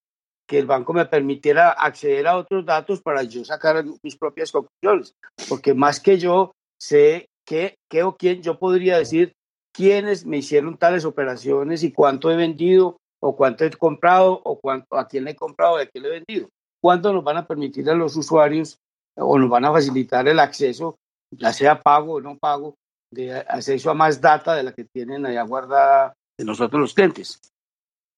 que 0.47 0.59
el 0.59 0.67
banco 0.67 0.93
me 0.93 1.07
permitiera 1.07 1.71
acceder 1.71 2.27
a 2.27 2.37
otros 2.37 2.67
datos 2.67 3.01
para 3.01 3.23
yo 3.23 3.43
sacar 3.45 3.83
mis 4.03 4.17
propias 4.17 4.53
conclusiones, 4.53 5.15
porque 5.49 5.73
más 5.73 5.99
que 5.99 6.19
yo 6.19 6.53
sé 6.79 7.27
qué, 7.47 7.77
qué 7.91 8.03
o 8.03 8.17
quién, 8.17 8.43
yo 8.43 8.59
podría 8.59 8.99
decir 8.99 9.33
quiénes 9.73 10.27
me 10.27 10.39
hicieron 10.39 10.77
tales 10.77 11.07
operaciones 11.07 11.83
y 11.83 11.93
cuánto 11.93 12.31
he 12.31 12.37
vendido 12.37 12.99
o 13.21 13.35
cuánto 13.35 13.65
he 13.65 13.71
comprado 13.71 14.43
o 14.45 14.61
cuánto, 14.61 14.99
a 14.99 15.09
quién 15.09 15.25
le 15.25 15.31
he 15.31 15.37
comprado 15.37 15.79
y 15.79 15.85
a 15.85 15.87
quién 15.87 16.03
le 16.03 16.11
he 16.11 16.23
vendido. 16.23 16.51
¿Cuánto 16.83 17.15
nos 17.15 17.25
van 17.25 17.39
a 17.39 17.47
permitir 17.47 17.89
a 17.89 17.95
los 17.95 18.15
usuarios 18.15 18.79
o 19.17 19.39
nos 19.39 19.49
van 19.49 19.65
a 19.65 19.73
facilitar 19.73 20.29
el 20.29 20.39
acceso, 20.39 20.97
ya 21.31 21.51
sea 21.55 21.81
pago 21.81 22.15
o 22.15 22.21
no 22.21 22.37
pago, 22.37 22.75
de 23.15 23.35
acceso 23.35 23.91
a 23.91 23.95
más 23.95 24.21
data 24.21 24.55
de 24.55 24.65
la 24.65 24.73
que 24.73 24.85
tienen 24.85 25.25
allá 25.25 25.43
guardada 25.43 26.15
de 26.39 26.45
nosotros 26.45 26.81
los 26.81 26.95
clientes? 26.95 27.41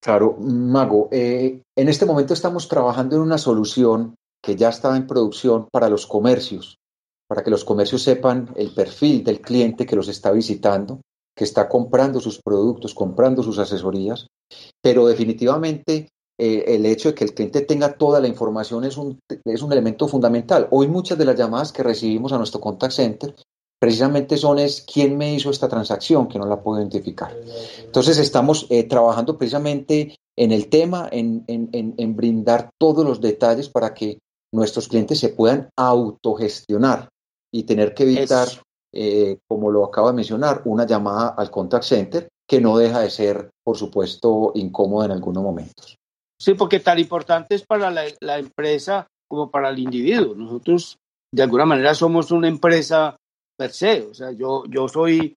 Claro, 0.02 0.36
Mago, 0.38 1.08
eh, 1.10 1.62
en 1.76 1.88
este 1.88 2.06
momento 2.06 2.34
estamos 2.34 2.68
trabajando 2.68 3.16
en 3.16 3.22
una 3.22 3.38
solución 3.38 4.14
que 4.42 4.56
ya 4.56 4.68
está 4.68 4.96
en 4.96 5.06
producción 5.06 5.68
para 5.72 5.88
los 5.88 6.06
comercios, 6.06 6.76
para 7.28 7.42
que 7.42 7.50
los 7.50 7.64
comercios 7.64 8.02
sepan 8.02 8.50
el 8.56 8.72
perfil 8.72 9.24
del 9.24 9.40
cliente 9.40 9.86
que 9.86 9.96
los 9.96 10.08
está 10.08 10.30
visitando, 10.30 11.00
que 11.36 11.44
está 11.44 11.68
comprando 11.68 12.20
sus 12.20 12.40
productos, 12.40 12.94
comprando 12.94 13.42
sus 13.42 13.58
asesorías, 13.58 14.28
pero 14.80 15.06
definitivamente 15.06 16.08
eh, 16.38 16.64
el 16.68 16.86
hecho 16.86 17.08
de 17.08 17.14
que 17.14 17.24
el 17.24 17.34
cliente 17.34 17.62
tenga 17.62 17.94
toda 17.94 18.20
la 18.20 18.28
información 18.28 18.84
es 18.84 18.96
un, 18.96 19.18
es 19.44 19.62
un 19.62 19.72
elemento 19.72 20.06
fundamental. 20.06 20.68
Hoy 20.70 20.86
muchas 20.86 21.18
de 21.18 21.24
las 21.24 21.36
llamadas 21.36 21.72
que 21.72 21.82
recibimos 21.82 22.32
a 22.32 22.38
nuestro 22.38 22.60
contact 22.60 22.92
center 22.92 23.34
precisamente 23.78 24.36
son 24.36 24.58
es 24.58 24.84
quién 24.90 25.16
me 25.16 25.34
hizo 25.34 25.50
esta 25.50 25.68
transacción 25.68 26.28
que 26.28 26.38
no 26.38 26.46
la 26.46 26.60
puedo 26.60 26.78
identificar. 26.78 27.36
Entonces 27.84 28.18
estamos 28.18 28.66
eh, 28.70 28.84
trabajando 28.84 29.36
precisamente 29.36 30.16
en 30.36 30.52
el 30.52 30.68
tema, 30.68 31.08
en, 31.10 31.44
en, 31.46 31.70
en, 31.72 32.16
brindar 32.16 32.70
todos 32.78 33.04
los 33.04 33.20
detalles 33.20 33.68
para 33.68 33.94
que 33.94 34.18
nuestros 34.52 34.88
clientes 34.88 35.18
se 35.18 35.30
puedan 35.30 35.70
autogestionar 35.76 37.08
y 37.52 37.64
tener 37.64 37.94
que 37.94 38.02
evitar, 38.02 38.48
eh, 38.92 39.38
como 39.48 39.70
lo 39.70 39.84
acabo 39.84 40.08
de 40.08 40.14
mencionar, 40.14 40.62
una 40.66 40.86
llamada 40.86 41.28
al 41.36 41.50
contact 41.50 41.84
center 41.84 42.28
que 42.46 42.60
no 42.60 42.76
deja 42.76 43.00
de 43.00 43.10
ser, 43.10 43.50
por 43.64 43.76
supuesto, 43.76 44.52
incómoda 44.54 45.06
en 45.06 45.12
algunos 45.12 45.42
momentos. 45.42 45.96
Sí, 46.38 46.54
porque 46.54 46.80
tan 46.80 46.98
importante 46.98 47.54
es 47.54 47.64
para 47.64 47.90
la, 47.90 48.04
la 48.20 48.38
empresa 48.38 49.06
como 49.28 49.50
para 49.50 49.70
el 49.70 49.78
individuo. 49.78 50.34
Nosotros, 50.34 50.98
de 51.32 51.42
alguna 51.42 51.64
manera, 51.64 51.94
somos 51.94 52.30
una 52.30 52.48
empresa 52.48 53.16
per 53.56 53.70
se. 53.70 54.02
O 54.02 54.14
sea, 54.14 54.32
yo, 54.32 54.64
yo 54.68 54.88
soy, 54.88 55.36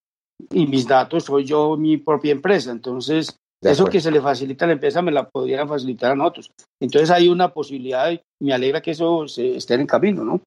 y 0.52 0.68
mis 0.68 0.88
datos, 0.88 1.26
soy 1.26 1.46
yo 1.46 1.78
mi 1.78 1.98
propia 1.98 2.32
empresa. 2.32 2.72
Entonces, 2.72 3.36
eso 3.62 3.86
que 3.86 4.00
se 4.00 4.12
le 4.12 4.22
facilita 4.22 4.66
a 4.66 4.68
la 4.68 4.74
empresa 4.74 5.02
me 5.02 5.12
la 5.12 5.28
podrían 5.28 5.68
facilitar 5.68 6.12
a 6.12 6.16
nosotros. 6.16 6.52
Entonces, 6.82 7.10
hay 7.10 7.28
una 7.28 7.54
posibilidad 7.54 8.12
y 8.12 8.22
me 8.40 8.54
alegra 8.54 8.82
que 8.82 8.92
eso 8.92 9.28
se 9.28 9.58
esté 9.58 9.74
en 9.76 9.88
camino, 9.88 10.24
¿no? 10.24 10.42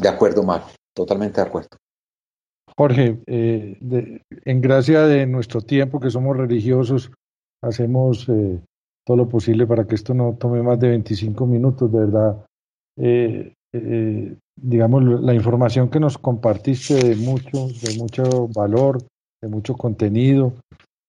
De 0.00 0.08
acuerdo, 0.08 0.42
Marco. 0.42 0.70
Totalmente 0.94 1.40
de 1.40 1.46
acuerdo. 1.46 1.76
Jorge, 2.76 3.20
eh, 3.26 3.78
en 4.44 4.60
gracia 4.60 5.06
de 5.06 5.26
nuestro 5.26 5.60
tiempo, 5.60 6.00
que 6.00 6.10
somos 6.10 6.36
religiosos, 6.36 7.10
hacemos 7.62 8.28
eh, 8.28 8.60
todo 9.06 9.16
lo 9.16 9.28
posible 9.28 9.66
para 9.66 9.86
que 9.86 9.94
esto 9.94 10.14
no 10.14 10.36
tome 10.38 10.62
más 10.62 10.78
de 10.80 10.88
25 10.88 11.46
minutos, 11.46 11.92
de 11.92 11.98
verdad. 11.98 12.44
Eh, 12.96 13.53
eh, 13.76 14.36
digamos, 14.54 15.02
la 15.02 15.34
información 15.34 15.90
que 15.90 15.98
nos 15.98 16.16
compartiste 16.16 16.94
de 16.94 17.16
mucho, 17.16 17.66
de 17.82 17.98
mucho 17.98 18.46
valor, 18.54 19.02
de 19.42 19.48
mucho 19.48 19.74
contenido. 19.74 20.54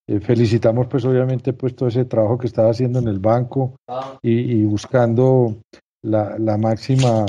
Eh, 0.08 0.20
felicitamos 0.20 0.88
pues 0.88 1.06
obviamente 1.06 1.54
pues 1.54 1.76
todo 1.76 1.90
ese 1.90 2.06
trabajo 2.06 2.40
que 2.40 2.48
estaba 2.48 2.72
haciendo 2.72 2.98
en 3.00 3.08
el 3.08 3.20
banco 3.20 3.76
y, 4.24 4.64
buscando 4.64 5.58
la, 6.04 6.40
la 6.40 6.58
máxima 6.58 7.26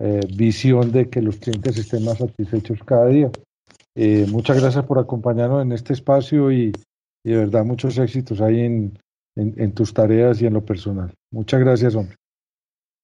eh, 0.00 0.20
visión 0.34 0.92
de 0.92 1.08
que 1.08 1.22
los 1.22 1.36
clientes 1.36 1.78
estén 1.78 2.04
más 2.04 2.18
satisfechos 2.18 2.78
cada 2.84 3.06
día. 3.06 3.30
muchas 4.28 4.60
gracias 4.60 4.84
por 4.84 4.98
acompañarnos 4.98 5.62
en 5.62 5.72
este 5.72 5.94
espacio 5.94 6.52
y, 6.52 6.72
de 7.24 7.36
verdad 7.36 7.64
muchos 7.64 7.96
éxitos 7.96 8.42
ahí 8.42 8.60
en, 8.60 8.98
en 9.34 9.72
tus 9.72 9.94
tareas 9.94 10.42
y 10.42 10.46
en 10.46 10.52
lo 10.52 10.62
personal. 10.62 11.10
Muchas 11.32 11.60
gracias, 11.60 11.94
hombre. 11.94 12.16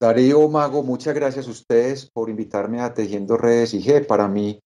Darío 0.00 0.48
Mago, 0.48 0.82
muchas 0.82 1.14
gracias 1.14 1.46
a 1.46 1.50
ustedes 1.50 2.08
por 2.10 2.30
invitarme 2.30 2.80
a 2.80 2.94
Tejiendo 2.94 3.36
Redes 3.36 3.74
IG. 3.74 4.06
Para 4.06 4.28
mí 4.28 4.58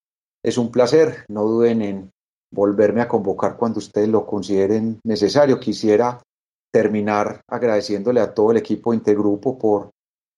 es 0.44 0.58
un 0.58 0.70
placer. 0.70 1.24
No 1.28 1.42
duden 1.42 1.82
en 1.82 2.10
volverme 2.52 3.00
a 3.00 3.08
convocar 3.08 3.56
cuando 3.56 3.80
ustedes 3.80 4.08
lo 4.08 4.26
consideren 4.26 5.00
necesario. 5.02 5.58
Quisiera 5.58 6.22
terminar 6.72 7.40
agradeciéndole 7.50 8.20
a 8.20 8.32
todo 8.32 8.52
el 8.52 8.58
equipo 8.58 8.94
Intergrupo 8.94 9.58
por 9.58 9.90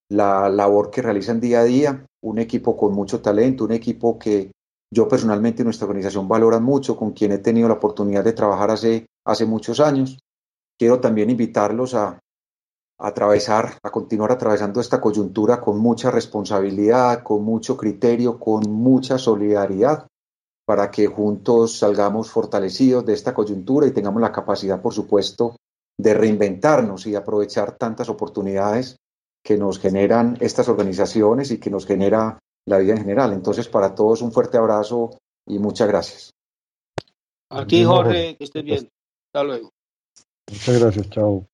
la 0.08 0.48
labor 0.48 0.90
que 0.90 1.02
realizan 1.02 1.40
día 1.40 1.60
a 1.60 1.64
día. 1.64 2.06
Un 2.22 2.38
equipo 2.38 2.74
con 2.74 2.94
mucho 2.94 3.20
talento, 3.20 3.64
un 3.64 3.72
equipo 3.72 4.18
que 4.18 4.50
yo 4.90 5.06
personalmente 5.06 5.60
y 5.60 5.64
nuestra 5.66 5.86
organización 5.86 6.26
valoran 6.26 6.62
mucho, 6.62 6.96
con 6.96 7.12
quien 7.12 7.32
he 7.32 7.38
tenido 7.38 7.68
la 7.68 7.74
oportunidad 7.74 8.24
de 8.24 8.32
trabajar 8.32 8.70
hace, 8.70 9.04
hace 9.26 9.44
muchos 9.44 9.78
años. 9.78 10.18
Quiero 10.78 11.00
también 11.00 11.28
invitarlos 11.28 11.92
a 11.92 12.18
atravesar, 12.98 13.78
a 13.82 13.90
continuar 13.90 14.32
atravesando 14.32 14.80
esta 14.80 15.00
coyuntura 15.00 15.60
con 15.60 15.78
mucha 15.78 16.10
responsabilidad, 16.10 17.22
con 17.22 17.44
mucho 17.44 17.76
criterio, 17.76 18.38
con 18.38 18.70
mucha 18.70 19.18
solidaridad, 19.18 20.06
para 20.66 20.90
que 20.90 21.06
juntos 21.06 21.78
salgamos 21.78 22.30
fortalecidos 22.30 23.04
de 23.04 23.12
esta 23.12 23.34
coyuntura 23.34 23.86
y 23.86 23.92
tengamos 23.92 24.20
la 24.20 24.32
capacidad, 24.32 24.80
por 24.80 24.92
supuesto, 24.92 25.56
de 25.98 26.14
reinventarnos 26.14 27.06
y 27.06 27.14
aprovechar 27.14 27.76
tantas 27.76 28.08
oportunidades 28.08 28.96
que 29.44 29.56
nos 29.56 29.78
generan 29.78 30.36
estas 30.40 30.68
organizaciones 30.68 31.50
y 31.50 31.58
que 31.58 31.70
nos 31.70 31.86
genera 31.86 32.38
la 32.66 32.78
vida 32.78 32.94
en 32.94 32.98
general. 32.98 33.32
Entonces, 33.32 33.68
para 33.68 33.94
todos 33.94 34.22
un 34.22 34.32
fuerte 34.32 34.58
abrazo 34.58 35.18
y 35.46 35.58
muchas 35.58 35.88
gracias. 35.88 36.30
Aquí, 37.50 37.84
Jorge, 37.84 38.36
que 38.36 38.44
estés 38.44 38.64
bien. 38.64 38.90
Hasta 39.28 39.44
luego. 39.44 39.70
Muchas 40.50 40.80
gracias, 40.80 41.10
chao. 41.10 41.46